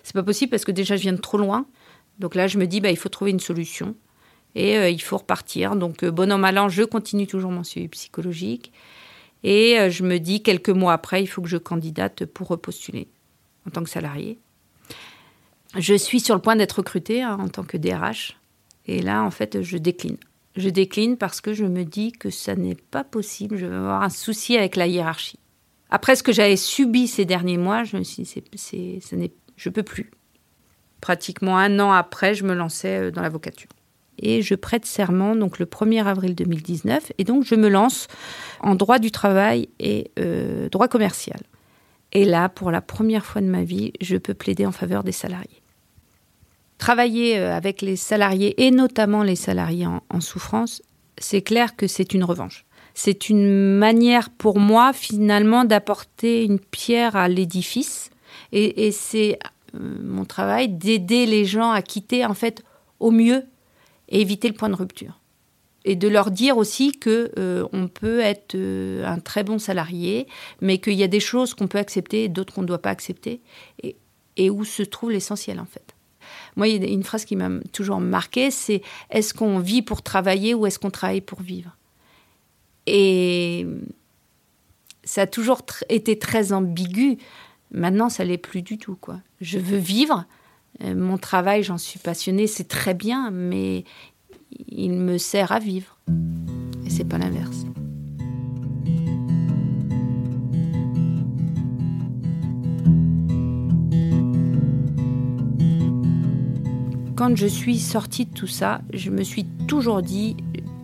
C'est 0.03 0.13
pas 0.13 0.23
possible 0.23 0.51
parce 0.51 0.65
que 0.65 0.71
déjà, 0.71 0.95
je 0.95 1.01
viens 1.01 1.13
de 1.13 1.21
trop 1.21 1.37
loin. 1.37 1.65
Donc 2.19 2.35
là, 2.35 2.47
je 2.47 2.57
me 2.57 2.67
dis, 2.67 2.81
bah, 2.81 2.91
il 2.91 2.97
faut 2.97 3.09
trouver 3.09 3.31
une 3.31 3.39
solution 3.39 3.95
et 4.55 4.77
euh, 4.77 4.89
il 4.89 5.01
faut 5.01 5.17
repartir. 5.17 5.75
Donc, 5.75 6.03
euh, 6.03 6.11
bon 6.11 6.31
an, 6.31 6.37
mal 6.37 6.57
an, 6.57 6.69
je 6.69 6.83
continue 6.83 7.27
toujours 7.27 7.51
mon 7.51 7.63
suivi 7.63 7.89
psychologique. 7.89 8.71
Et 9.43 9.77
euh, 9.77 9.89
je 9.89 10.03
me 10.03 10.17
dis, 10.17 10.41
quelques 10.41 10.69
mois 10.69 10.93
après, 10.93 11.21
il 11.21 11.27
faut 11.27 11.41
que 11.41 11.49
je 11.49 11.57
candidate 11.57 12.25
pour 12.25 12.47
repostuler 12.47 13.07
en 13.67 13.71
tant 13.71 13.83
que 13.83 13.89
salarié. 13.89 14.39
Je 15.77 15.93
suis 15.93 16.21
sur 16.21 16.35
le 16.35 16.41
point 16.41 16.55
d'être 16.55 16.77
recrutée 16.77 17.21
hein, 17.21 17.37
en 17.39 17.49
tant 17.49 17.63
que 17.63 17.77
DRH. 17.77 18.37
Et 18.87 19.01
là, 19.01 19.23
en 19.23 19.31
fait, 19.31 19.61
je 19.61 19.77
décline. 19.77 20.17
Je 20.55 20.69
décline 20.69 21.17
parce 21.17 21.41
que 21.41 21.53
je 21.53 21.65
me 21.65 21.83
dis 21.83 22.13
que 22.13 22.29
ça 22.29 22.55
n'est 22.55 22.75
pas 22.75 23.03
possible. 23.03 23.57
Je 23.57 23.65
vais 23.65 23.75
avoir 23.75 24.03
un 24.03 24.09
souci 24.09 24.57
avec 24.57 24.77
la 24.77 24.87
hiérarchie. 24.87 25.39
Après 25.89 26.15
ce 26.15 26.23
que 26.23 26.31
j'avais 26.31 26.55
subi 26.55 27.07
ces 27.07 27.25
derniers 27.25 27.57
mois, 27.57 27.83
je 27.83 27.97
me 27.97 28.03
suis 28.03 28.23
dit, 28.23 28.29
c'est, 28.29 28.99
c'est, 29.01 29.31
je 29.57 29.69
peux 29.69 29.83
plus. 29.83 30.11
Pratiquement 31.01 31.57
un 31.57 31.79
an 31.79 31.91
après, 31.91 32.35
je 32.35 32.45
me 32.45 32.53
lançais 32.53 33.11
dans 33.11 33.21
l'avocature 33.21 33.69
et 34.19 34.41
je 34.41 34.55
prête 34.55 34.85
serment 34.85 35.35
donc 35.35 35.59
le 35.59 35.65
1er 35.65 36.05
avril 36.05 36.35
2019 36.35 37.11
et 37.17 37.23
donc 37.23 37.43
je 37.43 37.55
me 37.55 37.67
lance 37.67 38.07
en 38.59 38.75
droit 38.75 38.99
du 38.99 39.11
travail 39.11 39.69
et 39.79 40.11
euh, 40.19 40.69
droit 40.69 40.87
commercial. 40.87 41.39
Et 42.11 42.23
là, 42.23 42.47
pour 42.49 42.71
la 42.71 42.81
première 42.81 43.25
fois 43.25 43.41
de 43.41 43.47
ma 43.47 43.63
vie, 43.63 43.91
je 43.99 44.15
peux 44.15 44.33
plaider 44.33 44.65
en 44.65 44.71
faveur 44.71 45.03
des 45.03 45.11
salariés. 45.11 45.61
Travailler 46.77 47.37
euh, 47.37 47.55
avec 47.55 47.81
les 47.81 47.95
salariés 47.95 48.65
et 48.65 48.71
notamment 48.71 49.23
les 49.23 49.35
salariés 49.35 49.87
en, 49.87 50.21
souffrance, 50.21 50.81
c'est 51.17 51.41
clair 51.41 51.75
que 51.75 51.87
c'est 51.87 52.13
une 52.13 52.23
revanche. 52.23 52.65
C'est 52.93 53.29
une 53.29 53.77
manière 53.77 54.29
pour 54.29 54.59
moi 54.59 54.93
finalement 54.93 55.65
d'apporter 55.65 56.45
une 56.45 56.59
pierre 56.59 57.15
à 57.15 57.27
l'édifice 57.27 58.09
et, 58.51 58.91
c'est 58.91 59.37
euh, 59.73 59.97
mon 60.01 60.23
travail 60.23 60.69
d'aider 60.69 61.25
les 61.25 61.43
gens 61.43 61.71
à 61.71 61.81
quitter 61.81 62.25
en 62.25 62.33
fait 62.33 62.63
au 62.99 63.11
mieux 63.11 63.43
et 64.09 64.21
éviter 64.21 64.47
le 64.47 64.53
point 64.53 64.69
de 64.69 64.75
rupture. 64.75 65.19
Et 65.83 65.95
de 65.95 66.07
leur 66.07 66.31
dire 66.31 66.57
aussi 66.57 66.93
que 66.93 67.31
euh, 67.37 67.67
on 67.71 67.87
peut 67.87 68.19
être 68.19 68.55
euh, 68.55 69.05
un 69.05 69.19
très 69.19 69.43
bon 69.43 69.59
salarié, 69.59 70.27
mais 70.61 70.79
qu'il 70.79 70.93
y 70.93 71.03
a 71.03 71.07
des 71.07 71.19
choses 71.19 71.53
qu'on 71.53 71.67
peut 71.67 71.77
accepter 71.77 72.23
et 72.23 72.29
d'autres 72.29 72.53
qu'on 72.53 72.63
ne 72.63 72.67
doit 72.67 72.81
pas 72.81 72.89
accepter, 72.89 73.41
et, 73.83 73.95
et 74.37 74.49
où 74.49 74.65
se 74.65 74.81
trouve 74.81 75.11
l'essentiel 75.11 75.59
en 75.59 75.65
fait. 75.65 75.95
Moi, 76.55 76.67
il 76.69 76.83
y 76.83 76.85
a 76.85 76.89
une 76.89 77.03
phrase 77.03 77.25
qui 77.25 77.35
m'a 77.35 77.49
toujours 77.71 77.99
marqué, 77.99 78.49
c'est 78.49 78.81
est-ce 79.09 79.33
qu'on 79.33 79.59
vit 79.59 79.81
pour 79.81 80.01
travailler 80.01 80.53
ou 80.53 80.65
est-ce 80.65 80.79
qu'on 80.79 80.89
travaille 80.89 81.21
pour 81.21 81.41
vivre? 81.41 81.77
Et 82.87 83.65
ça 85.03 85.21
a 85.23 85.27
toujours 85.27 85.61
été 85.89 86.17
très 86.17 86.53
ambigu. 86.53 87.17
Maintenant, 87.71 88.09
ça 88.09 88.23
l'est 88.23 88.37
plus 88.37 88.61
du 88.61 88.77
tout. 88.77 88.95
Quoi. 88.95 89.19
Je 89.41 89.59
veux 89.59 89.77
vivre, 89.77 90.25
mon 90.83 91.17
travail, 91.17 91.63
j'en 91.63 91.77
suis 91.77 91.99
passionnée, 91.99 92.47
c'est 92.47 92.67
très 92.67 92.93
bien, 92.93 93.31
mais 93.31 93.83
il 94.67 94.93
me 94.93 95.17
sert 95.17 95.51
à 95.51 95.59
vivre. 95.59 95.97
Et 96.85 96.89
c'est 96.89 97.05
pas 97.05 97.17
l'inverse. 97.17 97.65
Quand 107.15 107.35
je 107.35 107.47
suis 107.47 107.79
sortie 107.79 108.25
de 108.25 108.33
tout 108.33 108.47
ça, 108.47 108.81
je 108.93 109.09
me 109.09 109.23
suis 109.23 109.45
toujours 109.67 110.01
dit 110.01 110.35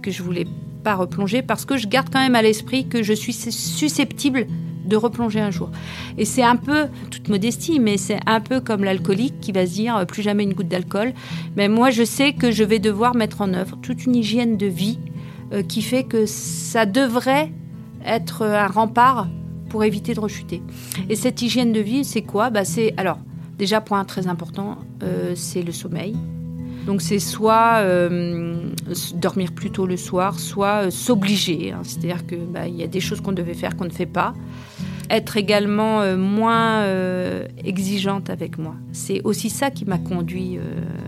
que 0.01 0.12
je 0.12 0.23
voulais 0.23 0.47
pas 0.84 0.95
replonger 0.95 1.41
parce 1.41 1.65
que 1.65 1.77
je 1.77 1.88
garde 1.88 2.10
quand 2.12 2.19
même 2.19 2.36
à 2.36 2.41
l'esprit 2.41 2.88
que 2.88 3.04
je 3.04 3.13
suis 3.13 3.34
susceptible 3.34 4.47
de 4.85 4.95
replonger 4.95 5.39
un 5.39 5.51
jour. 5.51 5.69
Et 6.17 6.25
c'est 6.25 6.43
un 6.43 6.55
peu, 6.55 6.87
toute 7.09 7.29
modestie, 7.29 7.79
mais 7.79 7.97
c'est 7.97 8.19
un 8.25 8.39
peu 8.39 8.59
comme 8.61 8.83
l'alcoolique 8.83 9.39
qui 9.39 9.51
va 9.51 9.65
se 9.65 9.73
dire 9.73 9.97
euh, 9.97 10.05
plus 10.05 10.21
jamais 10.21 10.43
une 10.43 10.53
goutte 10.53 10.67
d'alcool. 10.67 11.13
Mais 11.55 11.69
moi, 11.69 11.89
je 11.89 12.03
sais 12.03 12.33
que 12.33 12.51
je 12.51 12.63
vais 12.63 12.79
devoir 12.79 13.15
mettre 13.15 13.41
en 13.41 13.53
œuvre 13.53 13.77
toute 13.81 14.05
une 14.05 14.15
hygiène 14.15 14.57
de 14.57 14.67
vie 14.67 14.99
euh, 15.53 15.63
qui 15.63 15.81
fait 15.81 16.03
que 16.03 16.25
ça 16.25 16.85
devrait 16.85 17.51
être 18.05 18.43
un 18.45 18.67
rempart 18.67 19.27
pour 19.69 19.83
éviter 19.83 20.13
de 20.13 20.19
rechuter. 20.19 20.61
Et 21.09 21.15
cette 21.15 21.41
hygiène 21.41 21.71
de 21.71 21.79
vie, 21.79 22.03
c'est 22.03 22.23
quoi? 22.23 22.49
Bah, 22.49 22.65
C'est 22.65 22.93
alors 22.97 23.19
déjà 23.57 23.79
point 23.79 24.03
très 24.05 24.27
important, 24.27 24.79
euh, 25.03 25.33
c'est 25.35 25.61
le 25.61 25.71
sommeil. 25.71 26.15
Donc 26.87 27.03
c'est 27.03 27.19
soit 27.19 27.83
dormir 29.13 29.51
plus 29.51 29.69
tôt 29.69 29.85
le 29.85 29.97
soir, 29.97 30.39
soit 30.39 30.89
s'obliger. 30.89 31.71
hein. 31.71 31.81
C'est-à-dire 31.83 32.25
qu'il 32.25 32.75
y 32.75 32.81
a 32.81 32.87
des 32.87 32.99
choses 32.99 33.21
qu'on 33.21 33.33
devait 33.33 33.53
faire 33.53 33.77
qu'on 33.77 33.85
ne 33.85 33.91
fait 33.91 34.07
pas. 34.07 34.33
Être 35.13 35.36
également 35.36 36.00
euh, 36.02 36.15
moins 36.15 36.84
euh, 36.84 37.45
exigeante 37.65 38.30
avec 38.30 38.58
moi. 38.58 38.76
C'est 38.93 39.21
aussi 39.26 39.50
ça 39.50 39.69
qui 39.69 39.84
m'a 39.84 39.97
conduit 39.97 40.58
euh, 40.58 40.62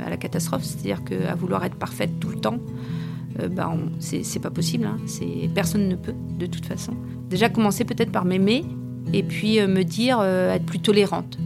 à 0.06 0.10
la 0.10 0.18
catastrophe. 0.18 0.64
C'est-à-dire 0.66 1.06
qu'à 1.06 1.34
vouloir 1.36 1.64
être 1.64 1.78
parfaite 1.78 2.20
tout 2.20 2.28
le 2.28 2.36
temps, 2.36 2.58
bah, 3.56 3.74
c'est 4.00 4.42
pas 4.42 4.52
possible. 4.52 4.86
hein. 4.86 4.98
Personne 5.56 5.88
ne 5.88 5.96
peut, 5.96 6.14
de 6.38 6.46
toute 6.46 6.66
façon. 6.66 6.94
Déjà 7.30 7.48
commencer 7.48 7.86
peut-être 7.86 8.12
par 8.12 8.26
m'aimer 8.26 8.66
et 9.14 9.24
puis 9.24 9.66
me 9.66 9.84
dire 9.84 10.22
être 10.22 10.66
plus 10.66 10.80
tolérante. 10.80 11.40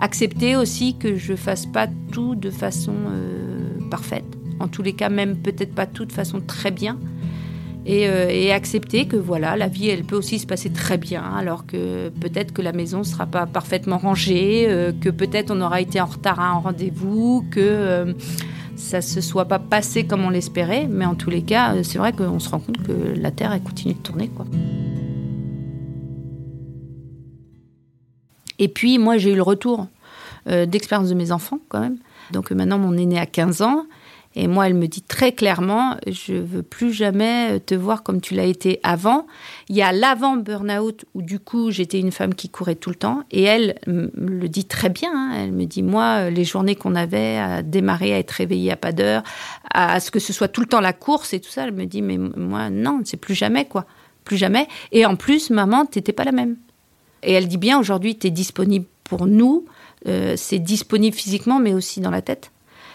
Accepter 0.00 0.56
aussi 0.56 0.98
que 0.98 1.14
je 1.14 1.36
fasse 1.36 1.64
pas 1.64 1.86
tout 2.10 2.34
de 2.34 2.50
façon 2.50 2.94
parfaite. 3.88 4.26
En 4.58 4.66
tous 4.66 4.82
les 4.82 4.92
cas, 4.92 5.08
même 5.08 5.36
peut-être 5.36 5.74
pas 5.74 5.86
tout 5.86 6.04
de 6.04 6.12
façon 6.12 6.40
très 6.40 6.72
bien. 6.72 6.98
Et, 7.86 8.08
euh, 8.08 8.28
et 8.30 8.50
accepter 8.50 9.06
que 9.06 9.16
voilà, 9.16 9.56
la 9.56 9.68
vie, 9.68 9.90
elle 9.90 10.04
peut 10.04 10.16
aussi 10.16 10.38
se 10.38 10.46
passer 10.46 10.70
très 10.70 10.96
bien, 10.96 11.22
alors 11.22 11.66
que 11.66 12.08
peut-être 12.08 12.54
que 12.54 12.62
la 12.62 12.72
maison 12.72 12.98
ne 12.98 13.04
sera 13.04 13.26
pas 13.26 13.44
parfaitement 13.44 13.98
rangée, 13.98 14.64
euh, 14.68 14.92
que 14.98 15.10
peut-être 15.10 15.50
on 15.50 15.60
aura 15.60 15.82
été 15.82 16.00
en 16.00 16.06
retard 16.06 16.40
à 16.40 16.48
un 16.48 16.54
rendez-vous, 16.54 17.44
que 17.50 17.60
euh, 17.60 18.14
ça 18.76 19.02
se 19.02 19.20
soit 19.20 19.44
pas 19.44 19.58
passé 19.58 20.06
comme 20.06 20.24
on 20.24 20.30
l'espérait. 20.30 20.86
Mais 20.88 21.04
en 21.04 21.14
tous 21.14 21.28
les 21.28 21.42
cas, 21.42 21.82
c'est 21.82 21.98
vrai 21.98 22.14
qu'on 22.14 22.40
se 22.40 22.48
rend 22.48 22.60
compte 22.60 22.82
que 22.82 22.92
la 23.20 23.30
Terre, 23.30 23.52
elle 23.52 23.62
continue 23.62 23.94
de 23.94 23.98
tourner, 23.98 24.28
quoi. 24.28 24.46
Et 28.58 28.68
puis, 28.68 28.98
moi, 28.98 29.18
j'ai 29.18 29.32
eu 29.32 29.36
le 29.36 29.42
retour 29.42 29.88
d'expérience 30.46 31.08
de 31.08 31.14
mes 31.14 31.32
enfants, 31.32 31.58
quand 31.68 31.80
même. 31.80 31.96
Donc 32.30 32.50
maintenant, 32.50 32.78
mon 32.78 32.96
aîné 32.96 33.18
a 33.18 33.26
15 33.26 33.62
ans. 33.62 33.86
Et 34.36 34.48
moi, 34.48 34.66
elle 34.66 34.74
me 34.74 34.88
dit 34.88 35.02
très 35.02 35.32
clairement, 35.32 35.96
je 36.08 36.34
veux 36.34 36.62
plus 36.62 36.92
jamais 36.92 37.60
te 37.60 37.74
voir 37.74 38.02
comme 38.02 38.20
tu 38.20 38.34
l'as 38.34 38.44
été 38.44 38.80
avant. 38.82 39.26
Il 39.68 39.76
y 39.76 39.82
a 39.82 39.92
l'avant 39.92 40.36
burn-out 40.36 41.04
où 41.14 41.22
du 41.22 41.38
coup 41.38 41.70
j'étais 41.70 42.00
une 42.00 42.10
femme 42.10 42.34
qui 42.34 42.48
courait 42.48 42.74
tout 42.74 42.90
le 42.90 42.96
temps. 42.96 43.22
Et 43.30 43.42
elle 43.44 43.78
me 43.86 44.10
le 44.16 44.48
dit 44.48 44.64
très 44.64 44.88
bien. 44.88 45.12
hein. 45.14 45.32
Elle 45.36 45.52
me 45.52 45.66
dit 45.66 45.82
moi, 45.84 46.30
les 46.30 46.44
journées 46.44 46.74
qu'on 46.74 46.96
avait 46.96 47.36
à 47.36 47.62
démarrer, 47.62 48.12
à 48.12 48.18
être 48.18 48.32
réveillée 48.32 48.72
à 48.72 48.76
pas 48.76 48.92
d'heure, 48.92 49.22
à 49.72 50.00
ce 50.00 50.10
que 50.10 50.18
ce 50.18 50.32
soit 50.32 50.48
tout 50.48 50.60
le 50.60 50.66
temps 50.66 50.80
la 50.80 50.92
course 50.92 51.32
et 51.32 51.40
tout 51.40 51.50
ça, 51.50 51.64
elle 51.64 51.72
me 51.72 51.86
dit 51.86 52.02
mais 52.02 52.18
moi 52.18 52.70
non, 52.70 53.02
c'est 53.04 53.16
plus 53.16 53.34
jamais 53.34 53.66
quoi, 53.66 53.86
plus 54.24 54.36
jamais. 54.36 54.66
Et 54.90 55.06
en 55.06 55.14
plus, 55.14 55.50
maman, 55.50 55.86
t'étais 55.86 56.12
pas 56.12 56.24
la 56.24 56.32
même. 56.32 56.56
Et 57.22 57.32
elle 57.32 57.46
dit 57.46 57.56
bien 57.56 57.78
aujourd'hui, 57.78 58.18
tu 58.18 58.26
es 58.26 58.30
disponible 58.30 58.86
pour 59.04 59.26
nous. 59.26 59.64
Euh, 60.06 60.34
c'est 60.36 60.58
disponible 60.58 61.16
physiquement, 61.16 61.60
mais 61.60 61.72
aussi 61.72 62.00
dans 62.00 62.10
la 62.10 62.20
tête. 62.20 62.50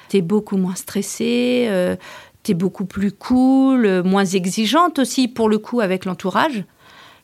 Tu 0.10 0.18
es 0.18 0.22
beaucoup 0.22 0.58
moins 0.58 0.76
stressée, 0.76 1.68
euh, 1.70 1.96
tu 2.44 2.52
es 2.52 2.54
beaucoup 2.54 2.86
plus 2.86 3.12
cool, 3.12 3.86
euh, 3.86 4.04
moins 4.04 4.26
exigeante 4.26 5.00
aussi 5.00 5.28
pour 5.28 5.50
le 5.50 5.58
coup 5.58 5.82
avec 5.82 6.06
l'entourage. 6.06 6.64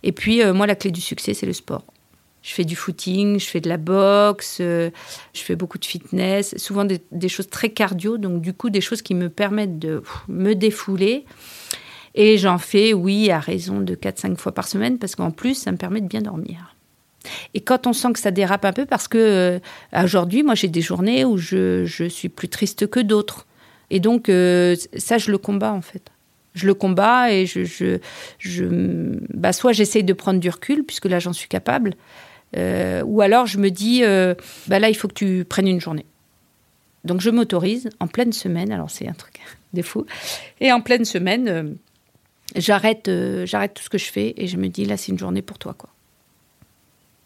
Et 0.04 0.12
puis, 0.12 0.42
euh, 0.42 0.54
moi, 0.54 0.68
la 0.68 0.76
clé 0.76 0.92
du 0.92 1.02
succès, 1.02 1.34
c'est 1.34 1.46
le 1.46 1.54
sport. 1.54 1.84
Je 2.44 2.54
fais 2.54 2.64
du 2.64 2.76
footing, 2.76 3.40
je 3.40 3.46
fais 3.48 3.60
de 3.60 3.68
la 3.68 3.78
boxe, 3.78 4.58
je 4.60 4.92
fais 5.34 5.56
beaucoup 5.56 5.80
de 5.80 5.86
fitness, 5.86 6.56
souvent 6.58 6.86
des, 6.86 7.28
choses 7.28 7.50
très 7.50 7.70
cardio, 7.70 8.20
donc 8.20 8.40
du 8.40 8.54
coup 8.54 8.70
des 8.70 8.82
choses 8.82 9.02
qui 9.02 9.16
me 9.16 9.30
permettent 9.30 9.80
de 9.80 10.04
me 10.28 10.54
défouler. 10.54 11.26
Et 12.14 12.38
j'en 12.38 12.60
fais, 12.60 12.94
oui, 12.94 13.32
à 13.32 13.40
raison 13.40 13.82
de 13.82 13.96
4-5 13.96 14.38
fois 14.38 14.52
par 14.52 14.68
semaine, 14.68 15.00
parce 15.00 15.16
qu'en 15.16 15.32
plus, 15.32 15.56
ça 15.56 15.72
me 15.72 15.78
permet 15.78 16.02
de 16.02 16.08
bien 16.08 16.22
dormir. 16.22 16.75
Et 17.54 17.62
quand 17.62 17.88
on 17.88 17.94
sent 17.94 18.14
que 18.14 18.20
ça 18.20 18.32
dérape 18.32 18.66
un 18.66 18.74
peu, 18.74 18.86
parce 18.86 19.08
que 19.08 19.18
euh, 19.18 20.04
aujourd'hui, 20.04 20.44
moi, 20.44 20.56
j'ai 20.56 20.68
des 20.68 20.82
journées 20.82 21.26
où 21.26 21.38
je, 21.38 21.86
suis 22.10 22.30
plus 22.30 22.50
triste 22.50 22.88
que 22.88 23.00
d'autres. 23.00 23.46
Et 23.90 24.00
donc, 24.00 24.30
euh, 24.30 24.76
ça, 24.98 25.18
je 25.18 25.32
le 25.32 25.38
combats, 25.38 25.74
en 25.74 25.82
fait. 25.82 26.12
Je 26.54 26.68
le 26.68 26.74
combats 26.74 27.32
et 27.34 27.46
je, 27.46 27.64
je, 28.40 28.66
bah, 29.34 29.52
soit 29.52 29.74
j'essaye 29.74 30.04
de 30.04 30.14
prendre 30.14 30.40
du 30.40 30.50
recul, 30.50 30.84
puisque 30.84 31.06
là, 31.06 31.20
j'en 31.20 31.34
suis 31.34 31.50
capable, 31.50 31.96
euh, 32.56 33.04
ou 33.06 33.20
alors 33.22 33.46
je 33.46 33.58
me 33.58 33.70
dis, 33.70 34.04
bah, 34.68 34.80
là, 34.80 34.90
il 34.90 34.96
faut 34.96 35.10
que 35.10 35.14
tu 35.14 35.46
prennes 35.48 35.68
une 35.68 35.82
journée. 35.82 36.06
Donc, 37.04 37.22
je 37.22 37.30
m'autorise 37.30 37.90
en 38.00 38.08
pleine 38.08 38.32
semaine, 38.32 38.72
alors 38.72 38.90
c'est 38.90 39.08
un 39.08 39.14
truc 39.14 39.42
des 39.74 39.84
fous, 39.84 40.06
et 40.62 40.72
en 40.72 40.80
pleine 40.80 41.04
semaine, 41.04 41.76
j'arrête 42.56 43.12
j'arrête 43.44 43.74
tout 43.74 43.84
ce 43.84 43.90
que 43.90 43.98
je 43.98 44.06
fais 44.06 44.34
et 44.38 44.48
je 44.48 44.56
me 44.56 44.70
dis, 44.70 44.86
là, 44.86 44.96
c'est 44.96 45.12
une 45.12 45.20
journée 45.20 45.42
pour 45.42 45.60
toi, 45.60 45.76
quoi. 45.78 45.90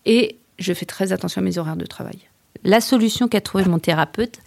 Et 0.09 0.37
je 0.57 0.73
fais 0.73 0.87
très 0.87 1.13
attention 1.13 1.39
à 1.39 1.43
mes 1.45 1.59
horaires 1.59 1.77
de 1.77 1.85
travail. 1.85 2.17
La 2.63 2.81
solution 2.81 3.27
qu'a 3.27 3.41
trouvé 3.41 3.63
mon 3.65 3.77
thérapeute, 3.77 4.39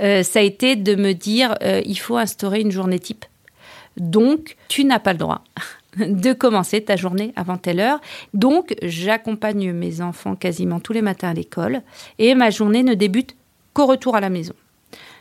euh, 0.00 0.24
ça 0.24 0.40
a 0.40 0.42
été 0.42 0.74
de 0.74 0.96
me 0.96 1.12
dire 1.12 1.56
euh, 1.62 1.80
il 1.86 1.94
faut 1.94 2.16
instaurer 2.16 2.60
une 2.60 2.72
journée 2.72 2.98
type. 2.98 3.24
Donc, 3.96 4.56
tu 4.66 4.84
n'as 4.84 4.98
pas 4.98 5.12
le 5.12 5.18
droit 5.20 5.44
de 5.96 6.32
commencer 6.32 6.82
ta 6.82 6.96
journée 6.96 7.32
avant 7.36 7.58
telle 7.58 7.78
heure. 7.78 8.00
Donc, 8.34 8.74
j'accompagne 8.82 9.72
mes 9.72 10.00
enfants 10.00 10.34
quasiment 10.34 10.80
tous 10.80 10.92
les 10.92 11.02
matins 11.02 11.28
à 11.28 11.34
l'école 11.34 11.82
et 12.18 12.34
ma 12.34 12.50
journée 12.50 12.82
ne 12.82 12.94
débute 12.94 13.36
qu'au 13.74 13.86
retour 13.86 14.16
à 14.16 14.20
la 14.20 14.30
maison. 14.30 14.54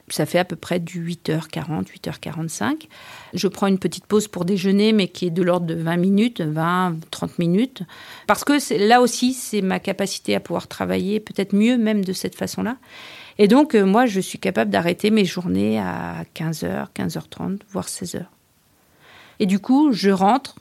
Ça 0.10 0.26
fait 0.26 0.40
à 0.40 0.46
peu 0.46 0.56
près 0.56 0.80
du 0.80 1.06
8h40, 1.06 1.88
8h45. 1.88 2.88
Je 3.34 3.48
prends 3.50 3.68
une 3.68 3.78
petite 3.78 4.06
pause 4.06 4.30
pour 4.30 4.46
déjeuner, 4.46 4.94
mais 4.94 5.10
qui 5.10 5.26
est 5.26 5.32
de 5.32 5.44
l'ordre 5.44 5.66
de 5.66 5.74
20 5.74 5.98
minutes, 5.98 6.40
20, 6.40 6.96
30 7.12 7.40
minutes. 7.40 7.84
Parce 8.26 8.46
que 8.46 8.54
là 8.88 9.02
aussi, 9.02 9.34
c'est 9.34 9.62
ma 9.62 9.80
capacité 9.80 10.34
à 10.34 10.40
pouvoir 10.40 10.68
travailler 10.68 11.20
peut-être 11.20 11.54
mieux 11.54 11.78
même 11.78 12.06
de 12.06 12.14
cette 12.14 12.36
façon-là. 12.36 12.78
Et 13.38 13.50
donc, 13.50 13.76
euh, 13.76 13.86
moi, 13.86 14.06
je 14.06 14.22
suis 14.22 14.40
capable 14.40 14.72
d'arrêter 14.72 15.12
mes 15.12 15.26
journées 15.26 15.78
à 15.78 16.24
15h, 16.36 16.88
15h30, 16.96 17.60
voire 17.70 17.88
16h. 17.88 18.24
Et 19.40 19.46
du 19.46 19.60
coup, 19.60 19.92
je 19.92 20.10
rentre. 20.10 20.56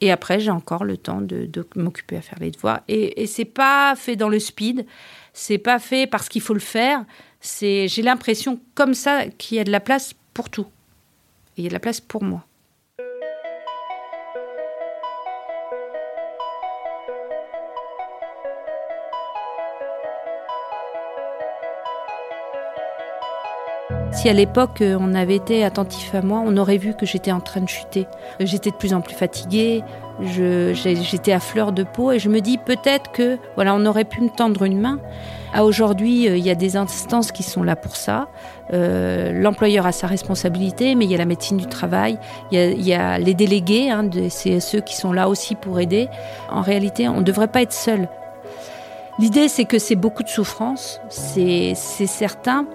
Et 0.00 0.10
après, 0.10 0.40
j'ai 0.40 0.50
encore 0.50 0.82
le 0.82 0.96
temps 0.96 1.20
de, 1.20 1.46
de 1.46 1.64
m'occuper 1.76 2.16
à 2.16 2.20
faire 2.20 2.40
les 2.40 2.50
devoirs. 2.50 2.80
Et, 2.88 3.22
et 3.22 3.28
c'est 3.28 3.44
pas 3.44 3.94
fait 3.94 4.16
dans 4.16 4.28
le 4.28 4.40
speed. 4.40 4.84
C'est 5.32 5.58
pas 5.58 5.78
fait 5.78 6.08
parce 6.08 6.28
qu'il 6.28 6.42
faut 6.42 6.54
le 6.54 6.60
faire. 6.60 7.04
C'est, 7.42 7.88
j'ai 7.88 8.02
l'impression 8.02 8.60
comme 8.74 8.94
ça 8.94 9.26
qu'il 9.26 9.56
y 9.58 9.60
a 9.60 9.64
de 9.64 9.72
la 9.72 9.80
place 9.80 10.14
pour 10.32 10.48
tout. 10.48 10.66
Il 11.56 11.64
y 11.64 11.66
a 11.66 11.68
de 11.68 11.74
la 11.74 11.80
place 11.80 12.00
pour 12.00 12.22
moi. 12.22 12.46
Si 24.22 24.28
à 24.28 24.32
l'époque 24.32 24.82
euh, 24.82 24.96
on 25.00 25.14
avait 25.14 25.34
été 25.34 25.64
attentif 25.64 26.14
à 26.14 26.22
moi, 26.22 26.44
on 26.46 26.56
aurait 26.56 26.76
vu 26.76 26.94
que 26.94 27.04
j'étais 27.04 27.32
en 27.32 27.40
train 27.40 27.60
de 27.60 27.68
chuter. 27.68 28.06
J'étais 28.38 28.70
de 28.70 28.76
plus 28.76 28.94
en 28.94 29.00
plus 29.00 29.16
fatiguée, 29.16 29.82
j'étais 30.20 31.32
à 31.32 31.40
fleur 31.40 31.72
de 31.72 31.82
peau 31.82 32.12
et 32.12 32.20
je 32.20 32.28
me 32.28 32.40
dis 32.40 32.56
peut-être 32.56 33.10
que 33.10 33.36
voilà, 33.56 33.74
on 33.74 33.84
aurait 33.84 34.04
pu 34.04 34.20
me 34.20 34.28
tendre 34.28 34.62
une 34.62 34.78
main. 34.78 35.00
À 35.52 35.64
aujourd'hui, 35.64 36.28
euh, 36.28 36.36
il 36.36 36.46
y 36.46 36.50
a 36.50 36.54
des 36.54 36.76
instances 36.76 37.32
qui 37.32 37.42
sont 37.42 37.64
là 37.64 37.74
pour 37.74 37.96
ça. 37.96 38.28
Euh, 38.72 39.32
L'employeur 39.32 39.86
a 39.86 39.92
sa 39.92 40.06
responsabilité, 40.06 40.94
mais 40.94 41.04
il 41.04 41.10
y 41.10 41.16
a 41.16 41.18
la 41.18 41.24
médecine 41.24 41.56
du 41.56 41.66
travail, 41.66 42.16
il 42.52 42.80
y 42.80 42.94
a, 42.94 43.18
les 43.18 43.34
délégués 43.34 43.90
hein, 43.90 44.04
de 44.04 44.28
CSE 44.28 44.82
qui 44.86 44.94
sont 44.94 45.12
là 45.12 45.28
aussi 45.28 45.56
pour 45.56 45.80
aider. 45.80 46.08
En 46.48 46.60
réalité, 46.60 47.08
on 47.08 47.16
ne 47.16 47.24
devrait 47.24 47.48
pas 47.48 47.62
être 47.62 47.72
seul. 47.72 48.08
L'idée, 49.18 49.48
c'est 49.48 49.64
que 49.64 49.80
c'est 49.80 49.96
beaucoup 49.96 50.22
de 50.22 50.28
souffrance, 50.28 51.00
c'est 51.08 51.74
certain, 51.74 52.66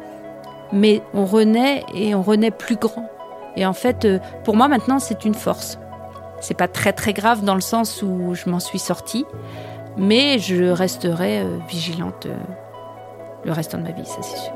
mais 0.72 1.02
on 1.14 1.26
renaît 1.26 1.84
et 1.94 2.16
on 2.16 2.22
renaît 2.22 2.52
plus 2.52 2.76
grand. 2.76 3.10
Et 3.56 3.66
en 3.66 3.74
fait, 3.74 4.06
euh, 4.06 4.20
pour 4.44 4.56
moi 4.56 4.68
maintenant, 4.68 5.00
c'est 5.00 5.26
une 5.26 5.34
force. 5.34 5.80
C'est 6.40 6.58
pas 6.58 6.68
très 6.68 6.94
très 6.94 7.14
grave 7.14 7.44
dans 7.44 7.56
le 7.56 7.62
sens 7.62 8.04
où 8.04 8.36
je 8.36 8.50
m'en 8.50 8.60
suis 8.60 8.80
sortie, 8.80 9.26
mais 9.98 10.38
je 10.38 10.66
resterai 10.66 11.40
euh, 11.40 11.58
vigilante 11.68 12.28
euh, 12.28 12.36
le 13.44 13.52
restant 13.52 13.80
de 13.80 13.84
ma 13.84 13.92
vie, 13.92 14.06
ça 14.06 14.22
c'est 14.22 14.38
sûr. 14.38 14.54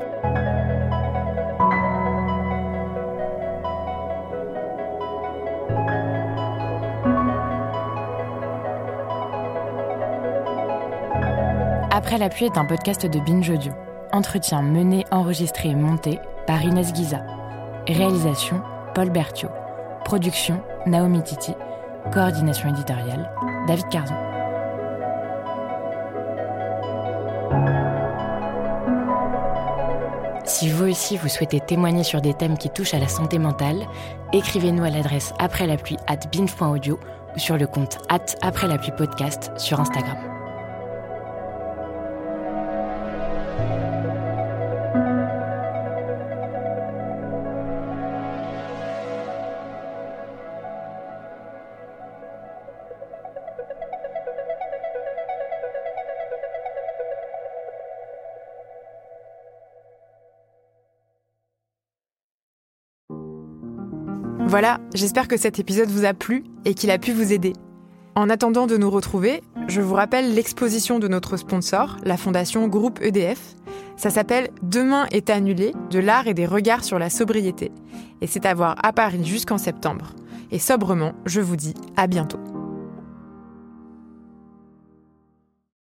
Après 11.90 12.18
la 12.18 12.28
pluie 12.28 12.46
est 12.46 12.58
un 12.58 12.64
podcast 12.64 13.06
de 13.06 13.20
Binge. 13.20 13.70
Entretien 14.12 14.60
mené, 14.60 15.06
enregistré 15.10 15.70
et 15.70 15.74
monté 15.74 16.20
par 16.46 16.62
Inès 16.62 16.92
Guiza. 16.92 17.22
Réalisation 17.88 18.60
Paul 18.94 19.08
Berthiaud. 19.08 19.48
Production 20.04 20.60
Naomi 20.86 21.22
Titi. 21.22 21.54
Coordination 22.12 22.68
éditoriale 22.68 23.30
David 23.66 23.88
Carzon. 23.88 24.14
Si 30.44 30.68
vous 30.68 30.90
aussi 30.90 31.16
vous 31.16 31.28
souhaitez 31.28 31.60
témoigner 31.60 32.04
sur 32.04 32.20
des 32.20 32.34
thèmes 32.34 32.58
qui 32.58 32.68
touchent 32.68 32.94
à 32.94 32.98
la 32.98 33.08
santé 33.08 33.38
mentale, 33.38 33.86
écrivez-nous 34.34 34.84
à 34.84 34.90
l'adresse 34.90 35.32
après 35.38 35.66
la 35.66 35.78
pluie 35.78 35.96
at 36.06 36.18
binge.audio 36.30 37.00
ou 37.34 37.38
sur 37.38 37.56
le 37.56 37.66
compte 37.66 37.98
après 38.42 38.68
la 38.68 38.76
pluie 38.76 38.92
podcast 38.94 39.50
sur 39.56 39.80
Instagram. 39.80 40.41
Voilà, 64.52 64.80
j'espère 64.92 65.28
que 65.28 65.38
cet 65.38 65.58
épisode 65.58 65.88
vous 65.88 66.04
a 66.04 66.12
plu 66.12 66.44
et 66.66 66.74
qu'il 66.74 66.90
a 66.90 66.98
pu 66.98 67.10
vous 67.12 67.32
aider. 67.32 67.54
En 68.14 68.28
attendant 68.28 68.66
de 68.66 68.76
nous 68.76 68.90
retrouver, 68.90 69.42
je 69.66 69.80
vous 69.80 69.94
rappelle 69.94 70.34
l'exposition 70.34 70.98
de 70.98 71.08
notre 71.08 71.38
sponsor, 71.38 71.96
la 72.04 72.18
fondation 72.18 72.68
Groupe 72.68 73.00
EDF. 73.00 73.54
Ça 73.96 74.10
s'appelle 74.10 74.50
Demain 74.62 75.06
est 75.10 75.30
annulé, 75.30 75.72
de 75.90 76.00
l'art 76.00 76.26
et 76.26 76.34
des 76.34 76.44
regards 76.44 76.84
sur 76.84 76.98
la 76.98 77.08
sobriété. 77.08 77.72
Et 78.20 78.26
c'est 78.26 78.44
à 78.44 78.52
voir 78.52 78.76
à 78.82 78.92
Paris 78.92 79.24
jusqu'en 79.24 79.56
septembre. 79.56 80.12
Et 80.50 80.58
sobrement, 80.58 81.14
je 81.24 81.40
vous 81.40 81.56
dis 81.56 81.72
à 81.96 82.06
bientôt. 82.06 82.51